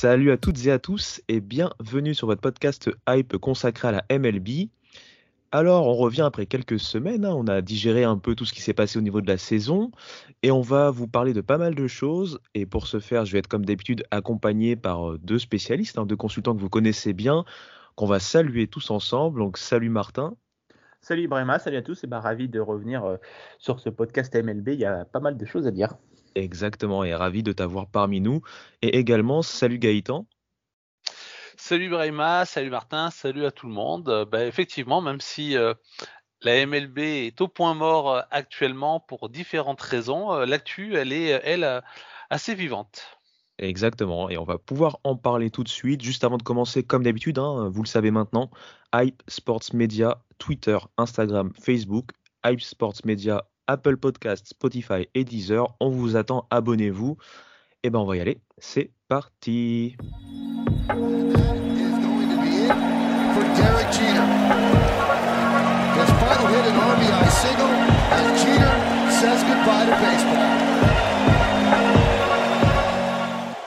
[0.00, 4.04] Salut à toutes et à tous et bienvenue sur votre podcast Hype consacré à la
[4.16, 4.68] MLB.
[5.50, 8.62] Alors, on revient après quelques semaines, hein, on a digéré un peu tout ce qui
[8.62, 9.90] s'est passé au niveau de la saison
[10.44, 12.38] et on va vous parler de pas mal de choses.
[12.54, 16.06] Et pour ce faire, je vais être comme d'habitude accompagné par euh, deux spécialistes, hein,
[16.06, 17.44] deux consultants que vous connaissez bien,
[17.96, 19.40] qu'on va saluer tous ensemble.
[19.40, 20.36] Donc, salut Martin.
[21.00, 23.16] Salut Ibrahima, salut à tous, et bah, ravi de revenir euh,
[23.58, 25.96] sur ce podcast MLB, il y a pas mal de choses à dire.
[26.34, 28.42] Exactement, et ravi de t'avoir parmi nous.
[28.82, 30.26] Et également, salut Gaëtan.
[31.56, 34.08] Salut Brahima, salut Martin, salut à tout le monde.
[34.08, 35.74] Euh, bah, effectivement, même si euh,
[36.42, 41.40] la MLB est au point mort euh, actuellement pour différentes raisons, euh, l'actu, elle est,
[41.44, 41.82] elle,
[42.30, 43.18] assez vivante.
[43.58, 46.00] Exactement, et on va pouvoir en parler tout de suite.
[46.00, 48.50] Juste avant de commencer, comme d'habitude, hein, vous le savez maintenant,
[48.94, 52.12] Hype Sports Media, Twitter, Instagram, Facebook,
[52.46, 55.76] Hype Sports Media, Apple Podcasts, Spotify et Deezer.
[55.78, 57.18] On vous attend, abonnez-vous.
[57.84, 59.94] Et ben on va y aller, c'est parti.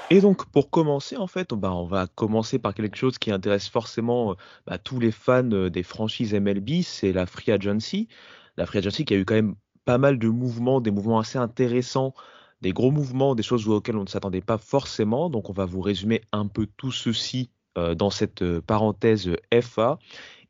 [0.09, 3.69] Et donc pour commencer, en fait, bah, on va commencer par quelque chose qui intéresse
[3.69, 8.09] forcément euh, bah, tous les fans euh, des franchises MLB, c'est la Free Agency.
[8.57, 9.55] La Free Agency qui a eu quand même
[9.85, 12.13] pas mal de mouvements, des mouvements assez intéressants,
[12.61, 15.29] des gros mouvements, des choses auxquelles on ne s'attendait pas forcément.
[15.29, 19.61] Donc on va vous résumer un peu tout ceci euh, dans cette euh, parenthèse euh,
[19.61, 19.97] FA.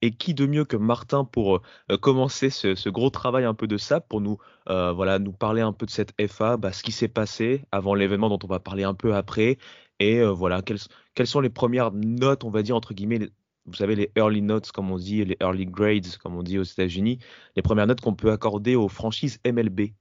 [0.03, 1.61] Et qui de mieux que Martin pour
[2.01, 5.85] commencer ce, gros travail un peu de ça, pour nous, voilà, nous parler un peu
[5.85, 8.95] de cette FA, bah, ce qui s'est passé avant l'événement dont on va parler un
[8.95, 9.59] peu après,
[9.99, 13.29] et voilà, quelles, sont les premières notes, on va dire, entre guillemets,
[13.65, 16.63] vous savez, les early notes, comme on dit, les early grades, comme on dit aux
[16.63, 17.19] États-Unis,
[17.55, 19.91] les premières notes qu'on peut accorder aux franchises MLB.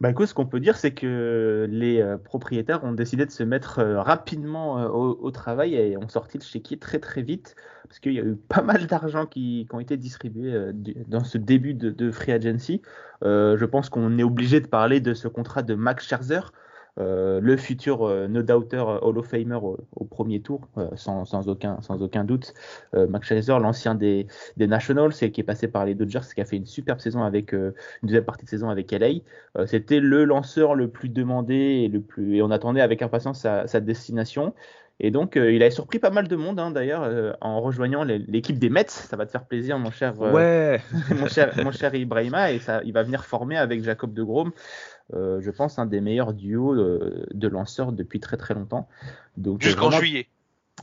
[0.00, 3.44] Bah écoute, ce qu'on peut dire, c'est que les euh, propriétaires ont décidé de se
[3.44, 8.00] mettre euh, rapidement euh, au, travail et ont sorti le chéquier très très vite, parce
[8.00, 10.72] qu'il y a eu pas mal d'argent qui, qui ont été distribués
[11.06, 12.82] dans ce début de, free agency.
[13.22, 16.52] Je pense qu'on est obligé de parler de ce contrat de Max Scherzer,
[16.96, 21.24] le futur euh, no doubter euh, Hall of Famer au, au premier tour, euh, sans,
[21.24, 22.54] sans aucun sans aucun doute.
[22.94, 26.40] Euh, Max Scherzer, l'ancien des, des Nationals, et qui est passé par les Dodgers, qui
[26.40, 29.08] a fait une superbe saison avec euh, une deuxième partie de saison avec LA.
[29.58, 33.40] Euh, C'était le lanceur le plus demandé et le plus et on attendait avec impatience
[33.40, 34.54] sa, sa destination.
[35.00, 38.04] Et donc euh, il a surpris pas mal de monde hein, d'ailleurs euh, en rejoignant
[38.04, 38.84] l'équipe des Mets.
[38.88, 40.80] Ça va te faire plaisir mon cher euh, Ouais,
[41.18, 44.52] mon cher mon cher Ibrahima et ça il va venir former avec Jacob de Grom.
[45.12, 48.88] Euh, je pense un des meilleurs duos euh, de lanceurs depuis très très longtemps.
[49.46, 50.28] Euh, Jusqu'en vraiment- juillet.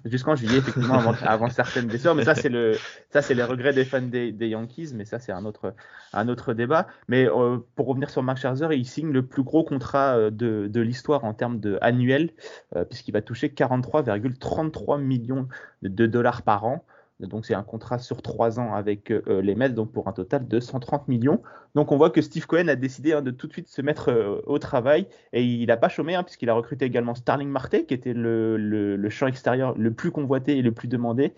[0.05, 2.15] Jusqu'en juillet, effectivement, avant, avant certaines blessures.
[2.15, 2.77] Mais ça, c'est le,
[3.09, 4.91] ça, c'est les regrets des fans des, des Yankees.
[4.95, 5.73] Mais ça, c'est un autre,
[6.13, 6.87] un autre débat.
[7.09, 10.81] Mais euh, pour revenir sur Max Scherzer, il signe le plus gros contrat de, de
[10.81, 12.31] l'histoire en termes de annuel,
[12.75, 15.47] euh, puisqu'il va toucher 43,33 millions
[15.81, 16.85] de dollars par an.
[17.27, 20.47] Donc c'est un contrat sur trois ans avec euh, les Mets, donc pour un total
[20.47, 21.41] de 130 millions.
[21.75, 24.09] Donc on voit que Steve Cohen a décidé hein, de tout de suite se mettre
[24.09, 25.07] euh, au travail.
[25.33, 29.09] Et il n'a pas chômé hein, puisqu'il a recruté également Starling Marte qui était le,
[29.09, 31.33] champ extérieur le plus convoité et le plus demandé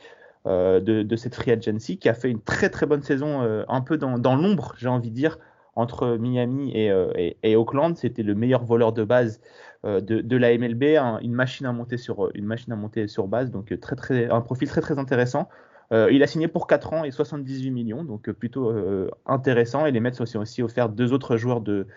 [0.45, 3.81] euh, de, cette free agency qui a fait une très très bonne saison euh, un
[3.81, 5.37] peu dans, l'ombre j'ai envie de dire
[5.75, 7.95] entre Miami et, euh, Oakland.
[7.97, 9.39] C'était le meilleur voleur de base
[9.85, 13.51] euh, de, la MLB un- une machine à monter sur base.
[13.51, 15.49] Donc euh, un profil très très intéressant
[15.91, 19.85] euh, il a signé pour 4 ans et 78 millions, donc euh, plutôt euh, intéressant.
[19.85, 21.87] Et les Mets ont aussi offert deux autres joueurs de,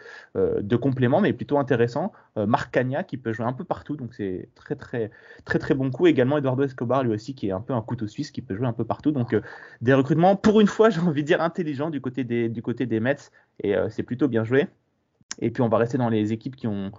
[0.76, 2.12] complément, mais plutôt intéressant.
[2.36, 5.10] Marc Cagna qui peut jouer un peu partout, donc c'est très très
[5.44, 6.06] très très bon coup.
[6.06, 8.66] Également Eduardo Escobar lui aussi qui est un peu un couteau suisse qui peut jouer
[8.66, 9.10] un peu partout.
[9.10, 9.34] Donc
[9.80, 13.30] des recrutements pour une fois, j'ai envie de dire intelligents du côté des Mets
[13.62, 14.66] et c'est plutôt bien joué.
[15.40, 16.92] Et puis on va rester dans les équipes qui ont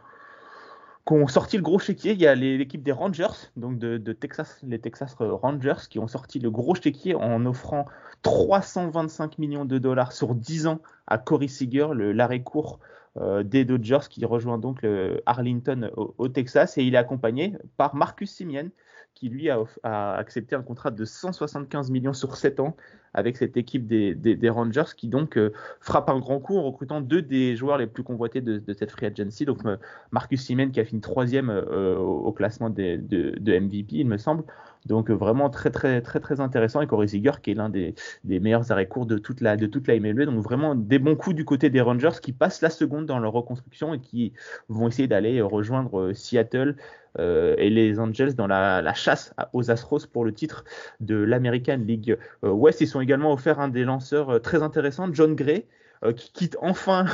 [1.12, 2.14] ont sorti le gros chéquier.
[2.14, 6.40] Il y a l'équipe des Rangers, donc de, Texas, les Texas Rangers, qui ont sorti
[6.40, 7.86] le gros chéquier en offrant
[8.24, 12.80] 325 millions de dollars sur 10 ans à Corey Seager, l'arrêt court
[13.18, 17.96] euh, des Dodgers, qui rejoint donc le Arlington au, Texas, et il est accompagné par
[17.96, 18.70] Marcus Simeon,
[19.18, 22.76] qui lui a, accepté un contrat de 175 millions sur 7 ans
[23.16, 27.24] avec cette équipe des, Rangers qui donc euh, frappe un grand coup en recrutant deux
[27.24, 29.46] des joueurs les plus convoités de, cette free agency.
[29.46, 29.78] Donc euh,
[30.12, 34.44] Marcus Simen qui a fini troisième au, classement de, MVP, il me semble.
[34.88, 37.94] Donc vraiment très très très très intéressant et Corey Seager qui est l'un des,
[38.24, 40.22] meilleurs arrêts courts de toute la de toute la MLB.
[40.24, 43.34] Donc vraiment des bons coups du côté des Rangers qui passent la seconde dans leur
[43.34, 44.34] reconstruction et qui
[44.70, 46.76] vont essayer d'aller rejoindre Seattle
[47.20, 50.64] euh, et les Angels dans la, chasse aux Astros pour le titre
[51.00, 52.82] de l'American League euh, West.
[52.82, 55.66] Ils sont également offerts un des lanceurs euh, très intéressants, John Gray,
[56.16, 57.06] qui quitte enfin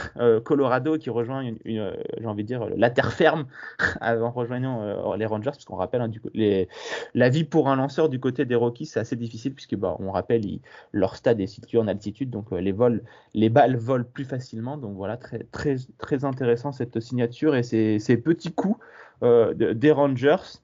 [0.44, 3.46] Colorado, qui rejoint, une, j'ai envie de dire, la terre ferme
[4.02, 6.12] en rejoignant les Rangers, parce qu'on rappelle, hein,
[7.14, 10.12] la vie pour un lanceur du côté des Rockies, c'est assez difficile, puisque bah, on
[10.12, 10.42] rappelle,
[10.92, 13.04] leur stade est situé en altitude, donc les, vols,
[13.34, 14.78] les balles volent plus facilement.
[14.78, 18.78] Donc voilà, très, très, très intéressant cette signature et ces, ces petits coups
[19.24, 20.60] euh, des Rangers.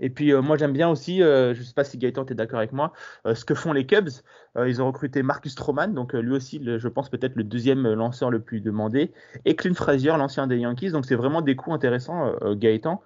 [0.00, 2.34] Et puis euh, moi j'aime bien aussi, euh, je ne sais pas si Gaëtan est
[2.34, 2.92] d'accord avec moi,
[3.34, 4.08] ce que font les Cubs.
[4.56, 8.40] ils ont recruté Marcus Stroman, donc lui aussi je pense peut-être le deuxième lanceur le
[8.40, 9.12] plus demandé,
[9.44, 10.90] et Clint Frazier, l'ancien des Yankees.
[10.90, 13.02] Donc c'est vraiment des coups intéressants, Gaëtan.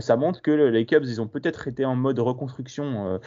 [0.00, 3.20] ça montre que les Cubs, ils ont peut-être été en mode reconstruction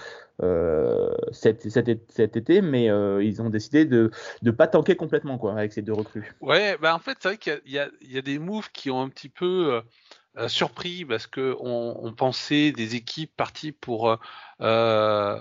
[1.31, 2.86] cet, cet, été, mais
[3.24, 4.12] ils ont décidé de
[4.42, 6.33] ne pas tanker complètement quoi, avec ces deux recrues.
[6.42, 9.10] Ouais, bah en fait, c'est vrai qu'il y, y, a des moves qui ont un
[9.10, 9.81] petit peu
[10.38, 14.18] euh, surpris parce que on, pensait des équipes parties pour euh,
[14.62, 15.38] euh,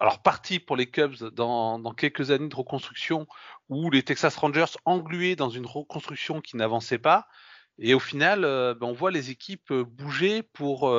[0.00, 3.28] alors parties pour les Cubs dans, quelques années de reconstruction
[3.68, 7.28] où les Texas Rangers englués dans une reconstruction qui n'avançait pas.
[7.78, 10.92] Et au final ben, on voit les équipes bouger pour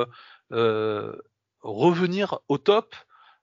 [1.61, 2.95] revenir au top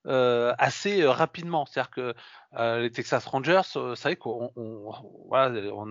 [0.06, 1.66] euh, assez euh, rapidement.
[1.66, 2.14] C'est-à-dire que
[2.58, 4.50] euh, les Texas Rangers, c'est vrai qu'on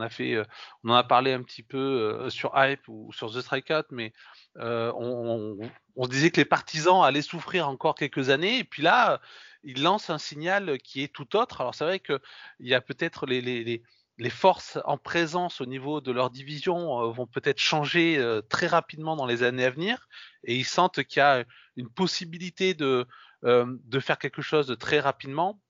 [0.01, 0.43] a fait,
[0.83, 4.13] on en a parlé un petit peu sur Hype ou sur The Strikeout, mais
[4.55, 5.57] on,
[6.01, 9.21] se disait que les partisans allaient souffrir encore quelques années, et puis là,
[9.63, 11.61] ils lancent un signal qui est tout autre.
[11.61, 12.19] Alors c'est vrai qu'il
[12.61, 13.83] y a peut-être les,
[14.31, 18.19] forces en présence au niveau de leur division vont peut-être changer
[18.49, 20.09] très rapidement dans les années à venir
[20.43, 21.45] et ils sentent qu'il y a
[21.77, 23.05] une possibilité de, euh,
[23.43, 25.61] de faire quelque chose très rapidement.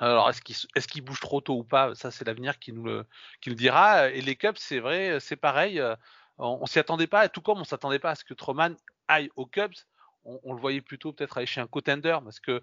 [0.00, 1.94] Alors, est-ce qu'il bouge trop tôt ou pas?
[1.96, 3.06] Ça, c'est l'avenir qui nous le,
[3.46, 4.10] dira.
[4.10, 5.80] Et les Cubs, c'est vrai, c'est pareil.
[5.80, 5.96] Euh,
[6.38, 8.76] on, s'y attendait pas, tout comme on s'attendait pas à ce que Troman
[9.08, 9.74] aille aux Cubs.
[10.24, 12.60] On, le voyait plutôt peut-être aller chez un contender parce que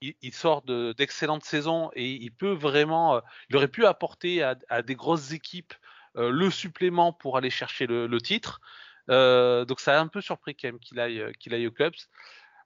[0.00, 4.94] il, sort d'excellentes saisons et il peut vraiment, euh, il aurait pu apporter à, des
[4.94, 5.74] grosses équipes
[6.14, 8.60] le supplément pour aller chercher le, titre.
[9.08, 11.94] donc ça a un peu surpris quand même qu'il aille, qu'il aille aux Cubs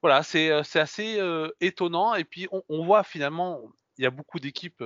[0.06, 1.20] voilà, c'est assez
[1.60, 2.14] étonnant.
[2.14, 3.60] Et puis, on, voit finalement,
[3.98, 4.84] il y a beaucoup d'équipes,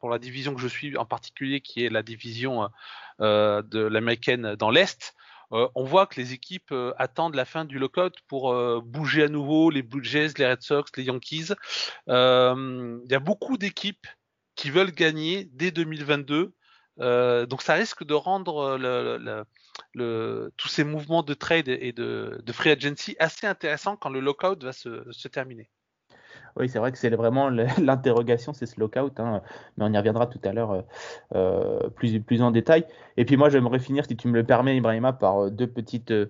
[0.00, 2.68] pour la division que je suis en particulier, qui est la division
[3.20, 5.14] de l'américaine dans l'Est.
[5.52, 8.52] on voit que les équipes attendent la fin du lockout pour
[8.82, 11.52] bouger à nouveau les Blue Jays, les Red Sox, les Yankees.
[12.08, 14.08] il y a beaucoup d'équipes
[14.56, 16.52] qui veulent gagner dès 2022.
[16.98, 19.44] Donc ça risque de rendre le,
[19.94, 24.20] le, tous ces mouvements de trade et de, de, free agency assez intéressants quand le
[24.20, 25.70] lockout va se, se terminer.
[26.56, 27.48] Oui, c'est vrai que c'est vraiment
[27.78, 29.42] l'interrogation, c'est ce lockout, hein,
[29.76, 30.84] mais on y reviendra tout à l'heure
[31.34, 32.84] euh, plus, plus en détail.
[33.16, 36.10] Et puis moi, j'aimerais finir, si tu me le permets, Ibrahima, par euh, deux petites,
[36.10, 36.26] euh,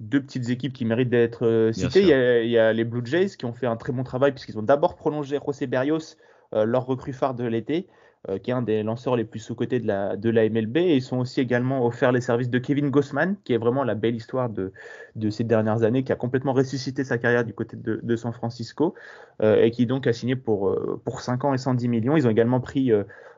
[0.00, 2.02] deux petites équipes qui méritent d'être citées.
[2.02, 4.04] Il y, a, il y, a, les Blue Jays qui ont fait un très bon
[4.04, 6.16] travail puisqu'ils ont d'abord prolongé José Berrios,
[6.52, 7.88] leur recrue phare de l'été,
[8.28, 10.76] euh, qui est un des lanceurs les plus sous-cotés de la, de la MLB.
[10.76, 13.94] Et ils sont aussi également offerts les services de Kevin Gossman, qui est vraiment la
[13.94, 14.72] belle histoire de,
[15.16, 18.32] de ces dernières années, qui a complètement ressuscité sa carrière du côté de, de San
[18.32, 18.94] Francisco,
[19.42, 22.16] euh, et qui donc a signé pour, euh, pour 5 ans et 110 millions.
[22.16, 22.92] Ils ont également pris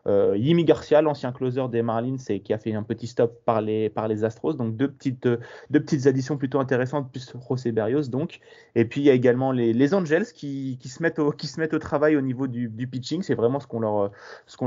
[0.07, 3.91] euh, Yimi Garcia, l'ancien closer des Marlins, qui a fait un petit stop par les,
[4.25, 4.55] Astros.
[4.55, 8.41] Donc deux petites, additions plutôt intéressantes, plus José Berrios donc.
[8.75, 12.47] Et puis il y a également les, Angels qui, se mettent au, travail au niveau
[12.47, 13.23] du, pitching.
[13.23, 13.81] C'est vraiment ce qu'on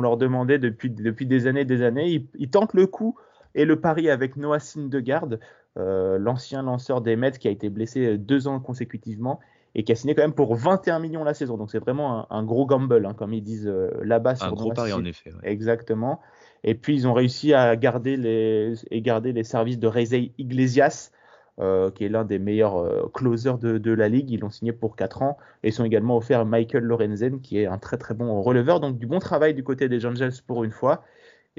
[0.02, 2.26] leur, demandait depuis, des années et des années.
[2.36, 3.16] Ils, tentent le coup
[3.54, 5.30] et le pari avec Noah Syndergaard,
[5.78, 9.40] euh, l'ancien lanceur des Mets qui a été blessé deux ans consécutivement
[9.78, 11.56] et qui a signé quand même pour 21 millions la saison.
[11.56, 14.34] Donc c'est vraiment un, gros gamble, hein, comme ils disent euh, là-bas.
[14.42, 15.32] Un gros pari en effet.
[15.44, 16.20] Exactement.
[16.64, 21.12] Et puis ils ont réussi à garder les, et garder les services de Rezey Iglesias,
[21.60, 24.32] euh, qui est l'un des meilleurs euh, closers de, la ligue.
[24.32, 27.68] Ils l'ont signé pour 4 ans et ils ont également offert Michael Lorenzen, qui est
[27.68, 28.80] un très très bon releveur.
[28.80, 31.04] Donc du bon travail du côté des Angels pour une fois.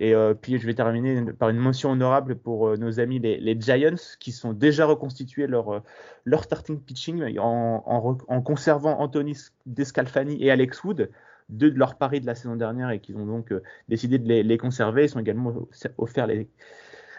[0.00, 4.30] Et puis je vais terminer par une mention honorable pour nos amis les, Giants qui
[4.30, 5.82] sont déjà reconstitués leur,
[6.24, 9.36] leur starting pitching en, en, conservant Anthony
[9.66, 11.10] Descalfani et Alex Wood,
[11.48, 13.52] deux de leurs paris de la saison dernière et qu'ils ont donc
[13.88, 15.06] décidé de les, les, conserver.
[15.06, 15.52] Ils sont également
[15.98, 16.48] offert les,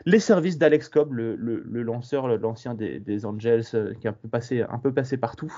[0.05, 1.35] les services d'Alex Cobb, le,
[1.83, 5.53] lanceur, l'ancien des, Angels, euh, qui est un peu passé, un peu passé partout.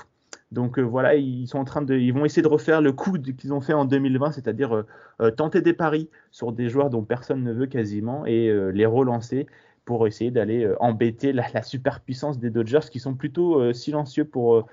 [0.52, 3.18] Donc euh, voilà, ils sont en train de, ils vont essayer de refaire le coup
[3.18, 4.84] qu'ils ont fait en 2020, c'est-à-dire
[5.20, 9.46] euh, tenter des paris sur des joueurs dont personne ne veut quasiment et les relancer
[9.84, 14.64] pour essayer d'aller embêter la, la superpuissance des Dodgers qui sont plutôt silencieux pour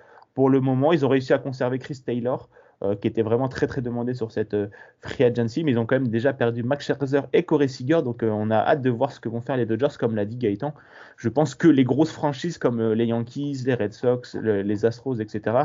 [0.50, 0.94] le moment.
[0.94, 2.50] Ils ont réussi à conserver Chris Taylor.
[2.82, 4.68] Euh, qui était vraiment très très demandé sur cette euh,
[5.02, 8.24] free agency, mais ils ont quand même déjà perdu Max Scherzer et Corey Seager, donc
[8.24, 10.38] euh, on a hâte de voir ce que vont faire les Dodgers, comme l'a dit
[10.38, 10.74] Gaëtan.
[11.18, 15.58] Je pense que les grosses franchises comme les Yankees, les Red Sox, les Astros, etc.,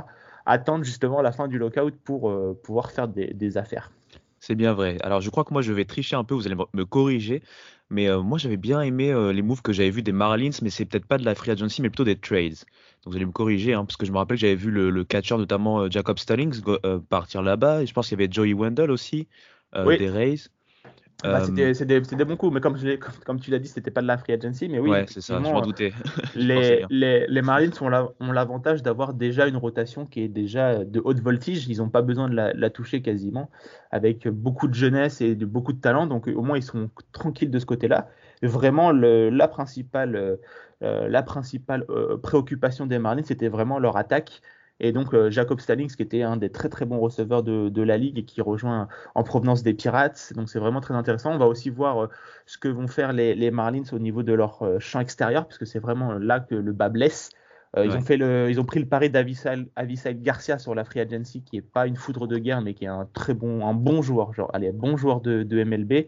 [0.44, 3.92] attendent justement la fin du lockout pour pouvoir faire des, affaires.
[4.44, 4.98] C'est bien vrai.
[5.02, 7.42] Alors je crois que moi je vais tricher un peu, vous allez me corriger,
[7.88, 11.06] mais moi j'avais bien aimé les moves que j'avais vus des Marlins, mais c'est peut-être
[11.06, 12.64] pas de la free agency, mais plutôt des trades.
[13.04, 15.04] Donc vous allez me corriger, hein, parce que je me rappelle que j'avais vu le,
[15.04, 17.82] catcher, notamment euh, Jacob Stallings, euh, partir là-bas.
[17.82, 19.28] Et je pense qu'il y avait Joey Wendell aussi,
[19.74, 20.48] euh, des Rays.
[21.24, 22.76] Bah, c'est des, bons coups, mais comme,
[23.24, 24.68] comme, tu l'as dit, c'était pas de la free agency.
[24.68, 25.92] Mais oui, ouais, c'est ça, je m'en doutais.
[26.36, 31.20] les, les, les, Marlins ont l'avantage d'avoir déjà une rotation qui est déjà de haute
[31.20, 31.66] voltige.
[31.68, 33.50] Ils n'ont pas besoin de la, toucher quasiment,
[33.90, 36.06] avec beaucoup de jeunesse et de, beaucoup de talent.
[36.06, 38.08] Donc au moins, ils sont tranquilles de ce côté-là.
[38.42, 40.38] Vraiment, le, la principale
[40.84, 44.42] euh, la principale euh, préoccupation des Marlins, c'était vraiment leur attaque.
[44.80, 47.96] Et donc euh, Jacob Stallings, qui était un des très très bons receveurs de, la
[47.96, 50.32] ligue et qui rejoint en provenance des Pirates.
[50.34, 51.32] Donc c'est vraiment très intéressant.
[51.32, 52.08] On va aussi voir
[52.46, 55.78] ce que vont faire les, Marlins au niveau de leur champ extérieur, parce que c'est
[55.78, 57.30] vraiment là que le bas blesse.
[57.76, 59.68] ils, ont fait le, ils ont pris le pari d'Avisal
[60.22, 62.88] Garcia sur la free agency, qui est pas une foudre de guerre, mais qui est
[62.88, 66.06] un très bon, un bon joueur, genre allez, bon joueur de, de MLB.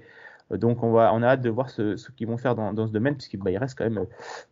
[0.50, 3.16] Donc on, va, on a hâte de voir ce, qu'ils vont faire dans, ce domaine,
[3.16, 4.06] puisqu'il bah, reste quand même euh,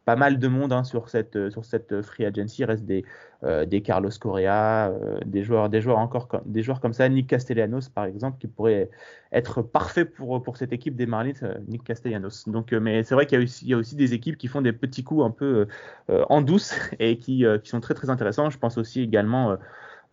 [0.04, 2.62] pas mal de monde hein, sur, cette, euh, sur cette free agency.
[2.62, 3.04] Il reste des,
[3.44, 4.92] euh, des Carlos Correa,
[5.24, 8.90] des, joueurs, des, joueurs encore des joueurs comme ça, Nick Castellanos par exemple, qui pourrait
[9.30, 11.32] être parfait pour, pour cette équipe des Marlins,
[11.68, 12.48] Nick Castellanos.
[12.48, 15.04] Donc, mais c'est vrai qu'il y, y a aussi des équipes qui font des petits
[15.04, 15.68] coups un peu
[16.08, 18.50] en douce et qui, qui, sont très très intéressants.
[18.50, 19.56] Je pense aussi également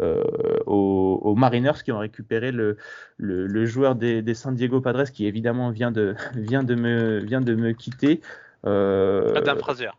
[0.01, 0.24] euh,
[0.65, 2.77] aux, Mariners qui ont récupéré le,
[3.17, 7.55] le, joueur des, San Diego Padres qui évidemment vient de, vient de, me, vient de
[7.55, 8.22] me quitter.
[8.65, 9.89] Euh, Adam Frazier.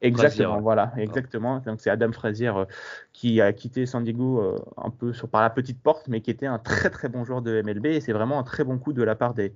[0.00, 1.60] Exactement, voilà, exactement.
[1.60, 2.64] Donc c'est Adam Frazier euh,
[3.12, 6.46] qui a quitté San Diego un peu sur, par la petite porte, mais qui était
[6.46, 9.02] un très très bon joueur de MLB et c'est vraiment un très bon coup de
[9.04, 9.54] la part des,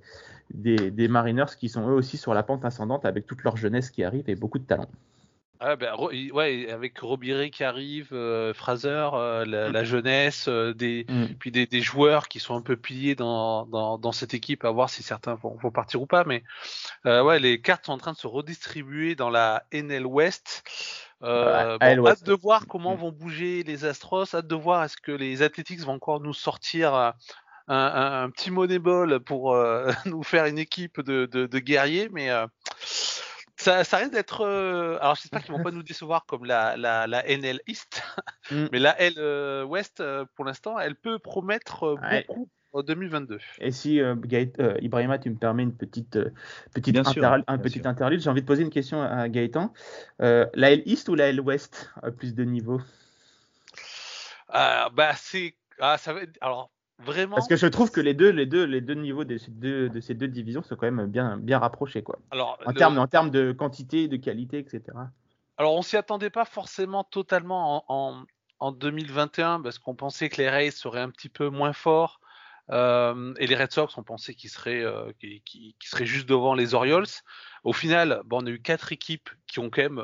[0.53, 3.91] des, des, Mariners qui sont eux aussi sur la pente ascendante avec toute leur jeunesse
[3.91, 4.87] qui arrive et beaucoup de talent.
[5.59, 11.35] Ah ben, ouais, avec Robiré qui arrive, euh, Fraser, euh, la, jeunesse, euh, des, mm.
[11.39, 14.71] puis des, des, joueurs qui sont un peu piliers dans, dans, dans, cette équipe, à
[14.71, 16.23] voir si certains vont, vont partir ou pas.
[16.25, 16.43] Mais
[17.05, 20.63] ouais, les cartes sont en train de se redistribuer dans la NL West.
[21.23, 22.99] Euh, hâte de voir comment mm.
[22.99, 26.93] vont bouger les Astros, hâte de voir est-ce que les Athletics vont encore nous sortir
[26.93, 27.15] un,
[27.67, 29.57] un, un petit moneyball pour
[30.05, 32.29] nous faire une équipe de, de, de guerriers, mais
[33.67, 34.45] ça, ça risque d'être.
[34.45, 38.01] Euh, alors, j'espère qu'ils vont pas nous décevoir comme la, la, la NL East,
[38.51, 38.67] mm.
[38.71, 41.97] mais la L euh, West, euh, pour l'instant, elle peut promettre
[42.27, 43.39] beaucoup en 2022.
[43.59, 43.99] Et si,
[44.81, 46.17] Ibrahima, tu me permets une petite,
[46.73, 49.73] petite un petit interlude, j'ai envie de poser une question à Gaëtan.
[50.19, 52.81] la L East ou la L West a plus de niveau
[54.49, 55.55] bah, c'est.
[55.79, 56.21] Ah, ça va...
[56.41, 57.35] Alors, Vraiment.
[57.35, 59.89] Parce que je trouve que les deux, les deux, les deux niveaux de ces deux,
[59.89, 62.17] de ces deux divisions sont quand même bien, bien rapprochés, quoi.
[62.31, 64.81] Alors, en, termes, en termes de quantité, de qualité, etc.
[65.57, 68.25] Alors, on s'y attendait pas forcément totalement en,
[68.59, 72.19] en, 2021 parce qu'on pensait que les Rays seraient un petit peu moins forts.
[72.69, 75.11] Euh, et les Red Sox, on pensait qu'ils seraient, euh,
[75.81, 77.05] seraient juste devant les Orioles.
[77.63, 80.03] Au final, bon, on a eu quatre équipes qui ont quand même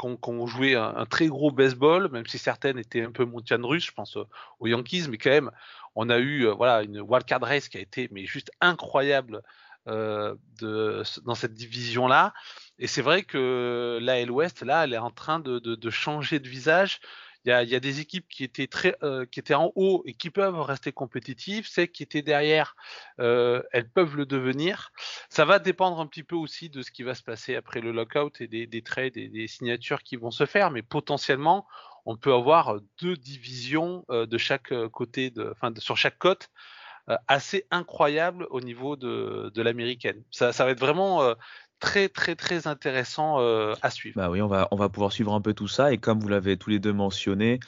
[0.00, 3.86] qui ont, joué un, très gros baseball, même si certaines étaient un peu montagne russe,
[3.86, 4.16] je pense
[4.58, 5.50] aux Yankees, mais quand même,
[5.94, 9.42] on a eu euh, voilà une wildcard race qui a été mais juste incroyable
[9.88, 12.32] euh, dans cette division là.
[12.78, 17.00] Et c'est vrai que la West là, elle est en train de, changer de visage.
[17.46, 20.28] Il y, a, des équipes qui étaient très, euh, qui étaient en haut et qui
[20.28, 21.66] peuvent rester compétitives.
[21.66, 22.76] Celles qui étaient derrière,
[23.18, 24.92] euh, elles peuvent le devenir.
[25.30, 27.92] Ça va dépendre un petit peu aussi de ce qui va se passer après le
[27.92, 30.70] lockout et des, des trades et des signatures qui vont se faire.
[30.70, 31.66] Mais potentiellement,
[32.04, 36.50] on peut avoir deux divisions de chaque côté, enfin sur chaque côte,
[37.26, 40.22] assez incroyables au niveau de, l'américaine.
[40.30, 41.34] Ça, va être vraiment
[41.80, 44.16] très très très intéressant à suivre.
[44.16, 46.28] Bah oui, on va on va pouvoir suivre un peu tout ça et comme vous
[46.28, 47.58] l'avez tous les deux mentionné,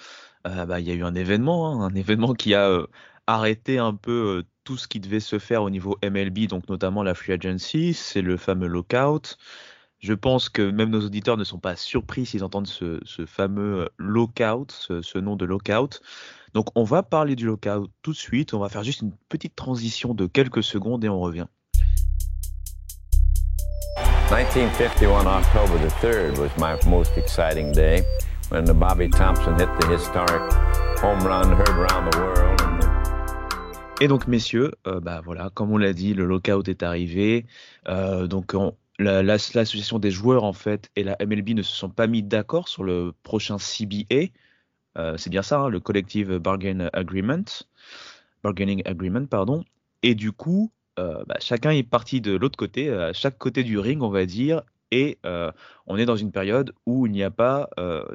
[0.44, 2.86] bah il y a eu un événement, hein, un événement qui a
[3.26, 7.14] arrêté un peu tout ce qui devait se faire au niveau MLB, donc notamment la
[7.14, 9.38] free agency, c'est le fameux lockout.
[9.98, 14.72] Je pense que même nos auditeurs ne sont pas surpris s'ils entendent ce, fameux lockout,
[14.72, 16.00] ce, nom de lockout.
[16.54, 19.54] Donc on va parler du lockout tout de suite, on va faire juste une petite
[19.54, 21.46] transition de quelques secondes et on revient.
[24.32, 28.02] 1951 October the 3rd was my most exciting day
[28.48, 30.50] when the Bobby Thompson hit the historic
[31.02, 32.62] home run heard around the world.
[34.00, 37.44] Et donc messieurs, euh, bah voilà, comme on l'a dit, le lockout est arrivé.
[37.88, 38.54] Euh, donc
[38.98, 42.84] l'association des joueurs en fait et la MLB ne se sont pas mis d'accord sur
[42.84, 44.30] le prochain CBA.
[44.96, 47.44] Euh, c'est bien ça, hein, le Collective Bargain Agreement,
[48.42, 49.62] Bargaining Agreement, pardon.
[50.02, 53.78] Et du coup, euh, bah, chacun est parti de l'autre côté, à chaque côté du
[53.78, 55.50] ring, on va dire, et euh,
[55.86, 57.70] on est dans une période où il n'y a pas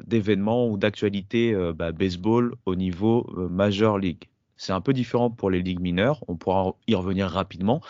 [0.06, 4.28] d'événements ou d'actualité bah, baseball au niveau Major League.
[4.56, 7.80] C'est un peu différent pour les ligues mineures, on pourra y revenir rapidement.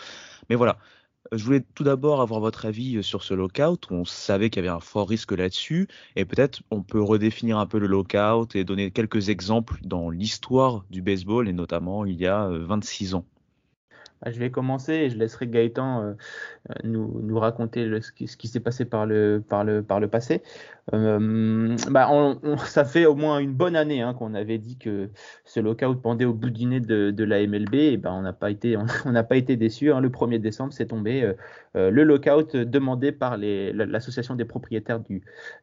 [0.49, 0.77] Mais voilà,
[1.31, 3.87] je voulais tout d'abord avoir votre avis euh, sur ce lockout.
[3.91, 5.87] On savait qu'il y avait un fort risque là-dessus.
[6.15, 10.85] Et peut-être on peut redéfinir un peu le lockout et donner quelques exemples dans l'histoire
[10.89, 13.25] du baseball et notamment il y a 26 euh, ans.
[14.21, 16.13] Bah, je vais commencer et je laisserai Gaëtan euh,
[16.69, 19.41] euh, nous, raconter ce qui, s'est passé par le,
[20.11, 20.41] passé.
[20.93, 22.09] Euh, bah
[22.65, 25.09] ça fait au moins une bonne année hein, qu'on avait dit que
[25.45, 27.75] ce lockout pendait au bout du nez de, la MLB.
[27.75, 28.85] Et ben on n'a pas été, on
[29.57, 29.91] déçus.
[29.91, 30.01] Hein.
[30.01, 31.33] Le 1er décembre, c'est tombé
[31.75, 34.99] le lockout demandé par l'association des propriétaires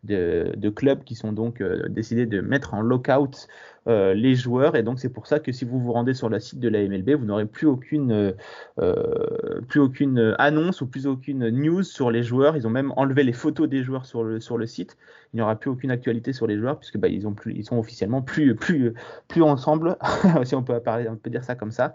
[0.05, 3.49] de, de, clubs qui sont donc décidés de mettre en lockout
[3.89, 4.75] euh, les joueurs.
[4.75, 6.83] Et donc, c'est pour ça que si vous vous rendez sur le site de la
[6.89, 8.33] MLB, vous n'aurez plus aucune, euh,
[8.81, 12.57] euh, plus aucune annonce ou plus aucune news sur les joueurs.
[12.57, 14.97] Ils ont même enlevé les photos des joueurs sur le, sur le site.
[15.33, 17.65] Il n'y aura plus aucune actualité sur les joueurs puisque bah, ils, ont plus, ils
[17.65, 18.93] sont officiellement plus, plus,
[19.29, 19.97] plus ensemble,
[20.43, 21.95] si on peut, parler, on peut dire ça comme ça.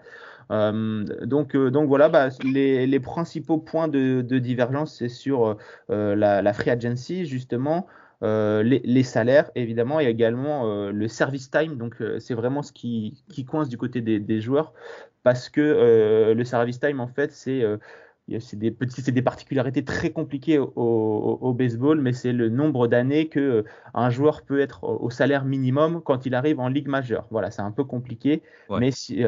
[0.50, 5.58] donc, donc voilà, bah, les, les, principaux points de, divergence, c'est sur
[5.88, 7.86] la, free agency, justement,
[8.22, 11.76] euh, les, salaires évidemment et également euh, le service time.
[11.76, 14.72] Donc euh, c'est vraiment ce qui, qui, coince du côté des, joueurs
[15.24, 17.64] parce que le service time en fait c'est
[18.38, 23.64] c'est des c'est des particularités très compliquées au, baseball, mais c'est le nombre d'années que
[23.94, 27.26] un joueur peut être au salaire minimum quand il arrive en ligue majeure.
[27.30, 29.24] Voilà, c'est un peu compliqué, mais si,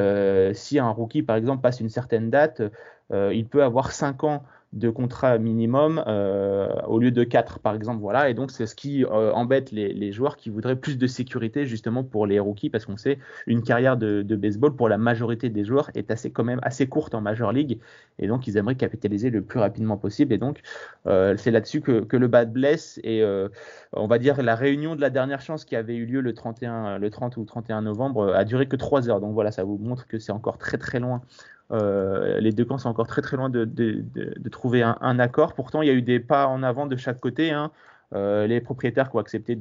[0.53, 2.63] si un rookie par exemple passe une certaine date,
[3.13, 8.01] il peut avoir 5 ans de contrat minimum euh, au lieu de 4 par exemple
[8.01, 8.29] voilà.
[8.29, 12.03] Et donc c'est ce qui euh, embête les, joueurs qui voudraient plus de sécurité justement
[12.03, 15.91] pour les rookies parce qu'on sait une carrière de, baseball pour la majorité des joueurs
[15.95, 17.79] est assez quand même assez courte en major league.
[18.19, 20.33] Et donc ils aimeraient capitaliser le plus rapidement possible.
[20.33, 20.61] Et donc
[21.07, 23.25] euh, c'est là-dessus que, le bad bless et
[23.93, 26.99] on va dire la réunion de la dernière chance qui avait eu lieu le 31
[26.99, 29.21] le 30 ou 31 novembre a duré que 3 heures.
[29.21, 31.23] Donc voilà ça vous montre que c'est encore très très loin
[31.71, 33.69] euh, les deux camps sont encore très très loin de,
[34.51, 35.55] trouver un, accord.
[35.55, 37.51] Pourtant, il y a eu des pas en avant de chaque côté.
[37.51, 37.71] Hein.
[38.15, 39.57] Euh, les propriétaires qui ont accepté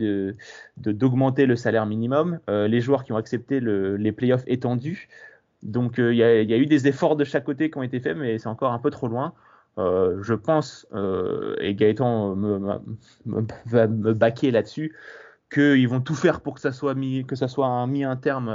[0.77, 5.07] d'augmenter le salaire minimum, euh, les joueurs qui ont accepté les playoffs étendus.
[5.63, 8.37] Donc il y, a, eu des efforts de chaque côté qui ont été faits, mais
[8.37, 9.33] c'est encore un peu trop loin.
[9.77, 10.85] je pense,
[11.61, 12.35] et Gaëtan
[13.65, 14.93] va me baquer là-dessus,
[15.51, 18.53] qu'ils vont tout faire pour que ça soit mis, que ça soit mis un terme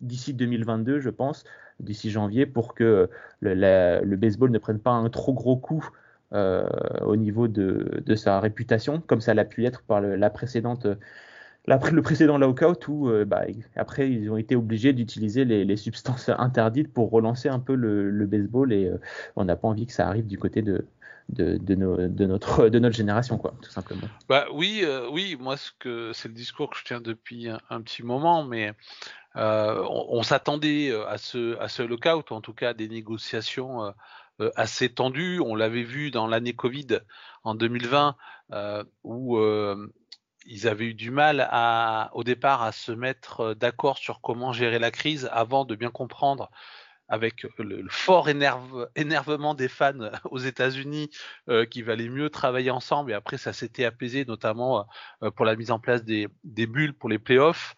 [0.00, 1.44] d'ici 2022, je pense
[1.80, 3.08] d'ici janvier pour que
[3.40, 5.88] le, baseball ne prenne pas un trop gros coup
[6.32, 6.66] euh,
[7.02, 10.86] au niveau de, sa réputation, comme ça l'a pu être par le, la précédente,
[11.66, 13.42] le précédent lockout où euh, bah,
[13.76, 18.72] après ils ont été obligés d'utiliser les, substances interdites pour relancer un peu le, baseball
[18.72, 18.98] et euh,
[19.36, 20.86] on n'a pas envie que ça arrive du côté de,
[21.28, 21.74] de,
[22.24, 24.08] notre, génération, quoi, tout simplement.
[24.28, 28.74] Bah oui, oui, moi c'est le discours que je tiens depuis un petit moment, mais
[29.36, 33.92] euh, on, s'attendait euh, à ce, à ce lockout, en tout cas des négociations
[34.40, 35.40] euh, assez tendues.
[35.40, 36.98] On l'avait vu dans l'année Covid
[37.44, 38.16] en 2020,
[39.04, 39.38] où
[40.44, 44.78] ils avaient eu du mal à, au départ à se mettre d'accord sur comment gérer
[44.78, 46.50] la crise avant de bien comprendre
[47.12, 51.10] avec le, fort énervement des fans aux États-Unis
[51.70, 54.86] qu'il valait mieux travailler ensemble et après ça s'était apaisé notamment
[55.36, 56.28] pour la mise en place des,
[56.66, 57.76] bulles pour les playoffs.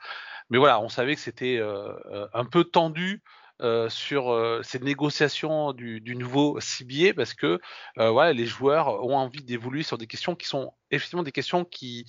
[0.50, 3.22] Mais voilà, on savait que c'était euh, euh, un peu tendu
[3.62, 7.60] euh, sur ces négociations du, nouveau CBA parce que
[7.96, 12.04] les joueurs ont envie d'évoluer sur des questions qui sont effectivement des questions qui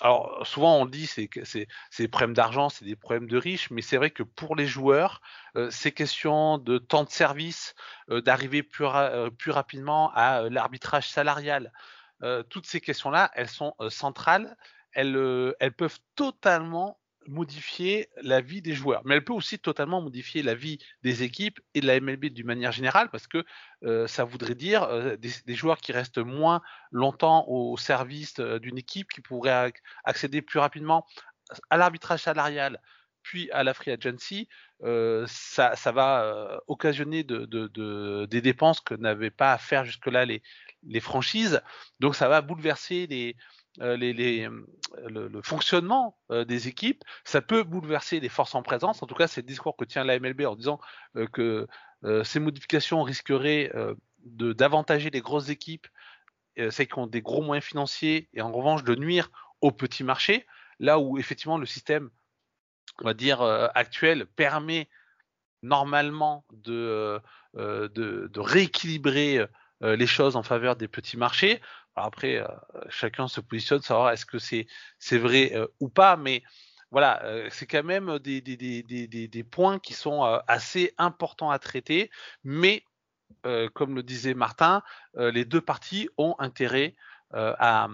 [0.00, 3.82] alors souvent on dit c'est c'est des problèmes d'argent, c'est des problèmes de riches, mais
[3.82, 5.20] c'est vrai que pour les joueurs,
[5.70, 7.74] ces questions de temps de service,
[8.08, 8.86] d'arriver plus,
[9.38, 11.72] plus rapidement à l'arbitrage salarial,
[12.48, 14.56] toutes ces questions-là, elles sont centrales,
[14.92, 20.54] elles peuvent totalement modifier la vie des joueurs, mais elle peut aussi totalement modifier la
[20.54, 23.44] vie des équipes et de la MLB d'une manière générale, parce que
[23.84, 28.78] euh, ça voudrait dire euh, des, joueurs qui restent moins longtemps au service euh, d'une
[28.78, 29.72] équipe, qui pourraient
[30.04, 31.06] accéder plus rapidement
[31.70, 32.80] à l'arbitrage salarial,
[33.22, 34.48] puis à la free agency,
[34.80, 41.62] ça, va occasionner de, de, des dépenses que n'avaient pas à faire jusque-là les franchises.
[42.00, 43.36] Donc ça va bouleverser les,
[43.80, 49.02] euh, euh, le, fonctionnement euh, des équipes, ça peut bouleverser les forces en présence.
[49.02, 50.80] En tout cas, c'est le discours que tient la MLB en disant
[51.32, 51.66] que
[52.24, 53.72] ces modifications risqueraient
[54.24, 55.86] d'avantager les grosses équipes,
[56.56, 59.30] celles qui ont des gros moyens financiers, et en revanche de nuire
[59.60, 60.46] aux petits marchés,
[60.80, 62.10] là où effectivement le système,
[62.98, 64.88] va dire, actuel permet
[65.62, 67.20] normalement de
[67.54, 69.46] rééquilibrer
[69.80, 71.60] les choses en faveur des petits marchés
[71.96, 72.46] après, euh,
[72.88, 76.42] chacun se positionne, savoir est-ce que c'est vrai euh, ou pas, mais
[76.90, 81.50] voilà, euh, c'est quand même des, des, des, des, des points qui sont assez importants
[81.50, 82.10] à traiter,
[82.44, 82.84] mais
[83.72, 84.82] comme le disait Martin,
[85.14, 86.94] les deux parties ont intérêt
[87.32, 87.88] à,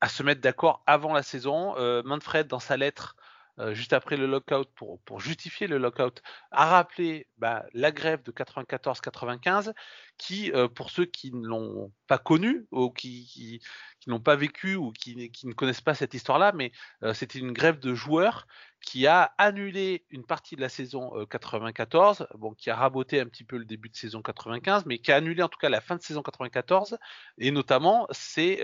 [0.00, 1.74] à, se mettre d'accord avant la saison.
[2.04, 3.16] Manfred, dans sa lettre,
[3.60, 8.22] euh, juste après le lockout, pour, pour, justifier le lockout, a rappelé bah, la grève
[8.22, 9.74] de 94-95,
[10.16, 13.60] qui, euh, pour ceux qui ne l'ont pas connue ou qui,
[14.00, 17.38] qui, n'ont pas vécu ou qui, qui, ne connaissent pas cette histoire-là, mais euh, c'était
[17.38, 18.46] une grève de joueurs
[18.80, 23.44] qui a annulé une partie de la saison 94, bon, qui a raboté un petit
[23.44, 25.96] peu le début de saison 95, mais qui a annulé en tout cas la fin
[25.96, 26.96] de saison 94,
[27.36, 28.62] et notamment c'est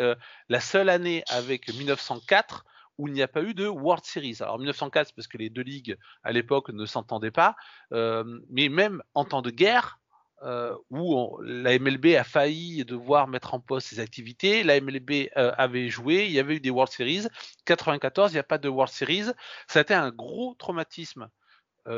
[0.49, 2.65] la seule année avec 1904
[2.99, 4.39] où il n'y a pas eu de World Series.
[4.41, 7.57] Alors 1904, parce que les deux ligues à l'époque ne s'entendaient pas,
[7.93, 9.99] euh, mais même en temps de guerre,
[10.43, 15.53] euh, où la MLB a failli devoir mettre en pause ses activités, la MLB euh,
[15.57, 17.27] avait joué, il y avait eu des World Series.
[17.65, 19.31] 94, il n'y a pas de World Series.
[19.67, 21.29] Ça a été un gros traumatisme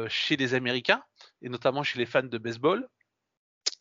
[0.09, 1.03] chez les Américains,
[1.41, 2.87] et notamment chez les fans de baseball,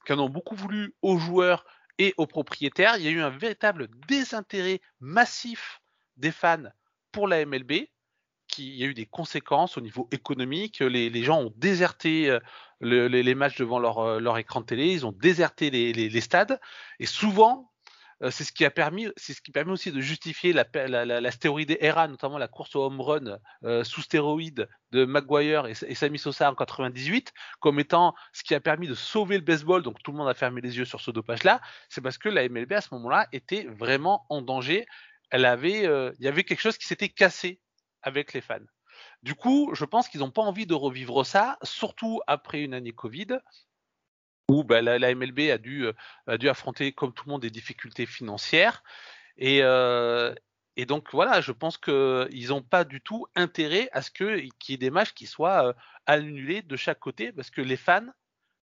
[0.05, 1.65] qui en ont beaucoup voulu aux joueurs
[1.97, 2.95] et aux propriétaires.
[2.95, 5.81] Il y a eu un véritable désintérêt massif
[6.15, 6.71] des fans
[7.11, 7.87] pour la MLB,
[8.47, 10.79] qui, il y a eu des conséquences au niveau économique.
[10.79, 12.39] Les, gens ont déserté euh,
[12.81, 16.59] les, matchs devant euh, leur, écran de télé, ils ont déserté les, stades.
[16.99, 17.71] Et souvent,
[18.23, 20.65] euh, c'est ce qui a permis, c'est ce qui permet aussi de justifier la,
[21.05, 25.95] la, stéroïde era, notamment la course au home run sous stéroïde de McGuire et, et
[25.95, 29.83] Sammy Sosa en 98, comme étant ce qui a permis de sauver le baseball.
[29.83, 31.61] Donc tout le monde a fermé les yeux sur ce dopage-là.
[31.89, 34.87] C'est parce que la MLB à ce moment-là était vraiment en danger
[35.29, 37.59] elle avait, euh, il y avait quelque chose qui s'était cassé
[38.01, 38.59] avec les fans.
[39.23, 42.93] Du coup, je pense qu'ils n'ont pas envie de revivre ça, surtout après une année
[42.93, 43.39] Covid,
[44.49, 45.93] où bah, la, MLB a dû, euh,
[46.27, 48.83] a dû affronter, comme tout le monde, des difficultés financières.
[49.37, 50.33] Et, euh,
[50.77, 54.73] et donc voilà, je pense qu'ils n'ont pas du tout intérêt à ce qu'il y
[54.73, 58.07] ait des matchs qui soient annulés de chaque côté, parce que les fans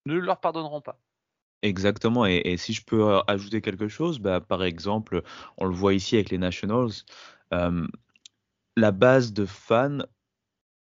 [0.05, 0.99] ne leur pardonneront pas.
[1.63, 2.25] Exactement.
[2.25, 5.23] Et, si je peux ajouter quelque chose, bah, par exemple,
[5.57, 6.91] on le voit ici avec les Nationals,
[8.75, 9.99] la base de fans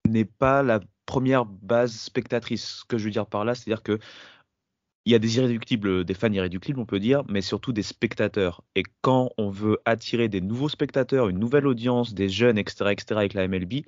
[0.06, 2.80] n'est pas la première base spectatrice.
[2.80, 3.98] Ce que je veux dire par là, c'est-à-dire que
[5.04, 8.62] il y a des irréductibles, des fans irréductibles, on peut dire, mais surtout des spectateurs.
[8.74, 13.06] Et quand on veut attirer des nouveaux spectateurs, une nouvelle audience, des jeunes, etc., etc.,
[13.16, 13.84] avec la MLB,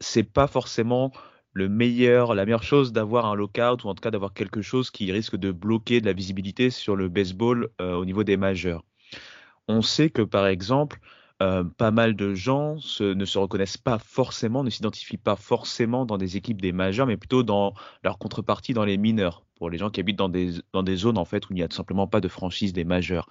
[0.00, 1.12] c'est pas forcément
[1.52, 4.90] le meilleur, la meilleure chose d'avoir un lockout ou en tout cas d'avoir quelque chose
[4.90, 8.84] qui risque de bloquer de la visibilité sur le baseball euh, au niveau des majeurs.
[9.68, 11.00] On sait que par exemple,
[11.42, 16.18] euh, pas mal de gens ne se reconnaissent pas forcément, ne s'identifient pas forcément dans
[16.18, 19.90] des équipes des majeurs, mais plutôt dans leur contrepartie dans les mineurs, pour les gens
[19.90, 22.06] qui habitent dans des, dans des zones en fait où il n'y a tout simplement
[22.06, 23.26] pas de franchise des majeurs.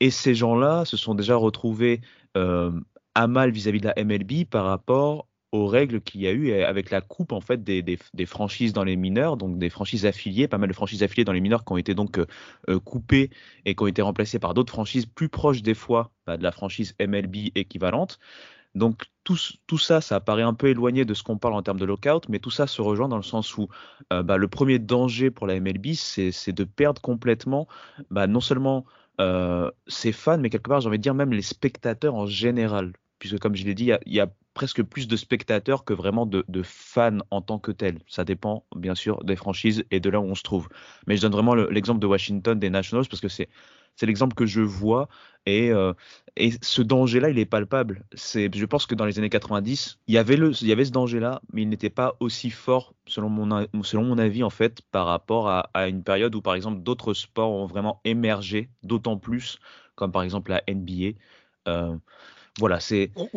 [0.00, 2.00] Et ces gens-là se sont déjà retrouvés
[2.36, 2.72] euh,
[3.14, 6.52] à mal vis-à-vis -vis de la MLB par rapport aux règles qu'il y a eu
[6.52, 10.58] avec la coupe en fait des, franchises dans les mineurs, donc des franchises affiliées, pas
[10.58, 12.26] mal de franchises affiliées dans les mineurs qui ont été donc euh,
[12.68, 13.30] euh, coupées
[13.64, 16.50] et qui ont été remplacées par d'autres franchises plus proches des fois bah, de la
[16.50, 18.18] franchise MLB équivalente.
[18.74, 19.38] Donc tout,
[19.68, 22.28] tout, ça, ça paraît un peu éloigné de ce qu'on parle en termes de lockout,
[22.28, 23.68] mais tout ça se rejoint dans le sens où
[24.12, 27.68] euh, bah, le premier danger pour la MLB, c'est de perdre complètement
[28.10, 28.84] bah, non seulement
[29.86, 32.92] ses fans, mais quelque part, j'ai envie de dire même les spectateurs en général
[33.24, 36.44] puisque comme je l'ai dit, il y, a presque plus de spectateurs que vraiment de,
[36.62, 38.00] fans en tant que tels.
[38.06, 40.68] Ça dépend bien sûr des franchises et de là où on se trouve.
[41.06, 43.48] Mais je donne vraiment l'exemple de Washington, des Nationals, parce que c'est
[43.96, 45.08] c'est l'exemple que je vois
[45.46, 45.94] et, euh,
[46.36, 48.04] et ce danger-là, il est palpable.
[48.12, 50.84] C'est, je pense que dans les années 90, il y avait le, il y avait
[50.84, 54.82] ce danger-là, mais il n'était pas aussi fort selon mon, selon mon avis en fait
[54.90, 59.60] par rapport à, une période où par exemple d'autres sports ont vraiment émergé, d'autant plus
[59.94, 61.16] comme par exemple la NBA.
[61.68, 61.96] Euh,
[62.58, 63.10] voilà, c'est.
[63.16, 63.28] Ou,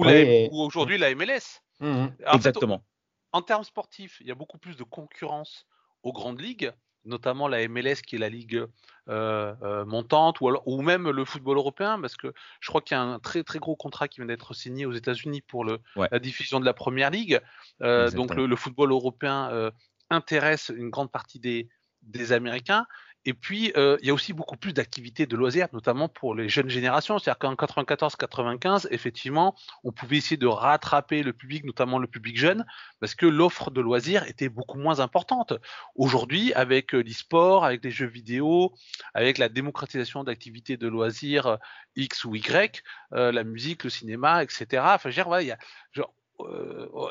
[0.51, 1.61] aujourd'hui la MLS.
[1.81, 2.83] En fait, Exactement.
[3.31, 5.65] en termes sportifs, il y a beaucoup plus de concurrence
[6.03, 6.71] aux grandes ligues,
[7.05, 8.65] notamment la MLS qui est la ligue
[9.09, 12.95] euh, euh, montante, ou, alors, ou même le football européen, parce que je crois qu'il
[12.95, 15.79] y a un très très gros contrat qui vient d'être signé aux États-Unis pour le,
[15.95, 16.07] Ouais.
[16.11, 17.39] la diffusion de la première ligue.
[17.81, 19.71] Euh, donc le, le football européen
[20.09, 21.69] intéresse une grande partie des,
[22.01, 22.85] des Américains.
[23.27, 26.47] Et puis, euh, il y a aussi beaucoup plus d'activités de loisirs, notamment pour les
[26.47, 27.19] jeunes générations.
[27.19, 32.65] C'est-à-dire qu'en 94-95, effectivement, on pouvait essayer de rattraper le public, notamment le public jeune,
[33.01, 35.51] parce que l'offre de loisirs était beaucoup moins importante.
[35.95, 38.73] Aujourd'hui, avec euh, l'e-sport, avec les jeux vidéo,
[39.13, 41.57] avec la démocratisation d'activités de loisirs euh,
[41.97, 44.83] X ou Y, la musique, le cinéma, etc.
[44.85, 45.57] Enfin, je veux dire, il y a,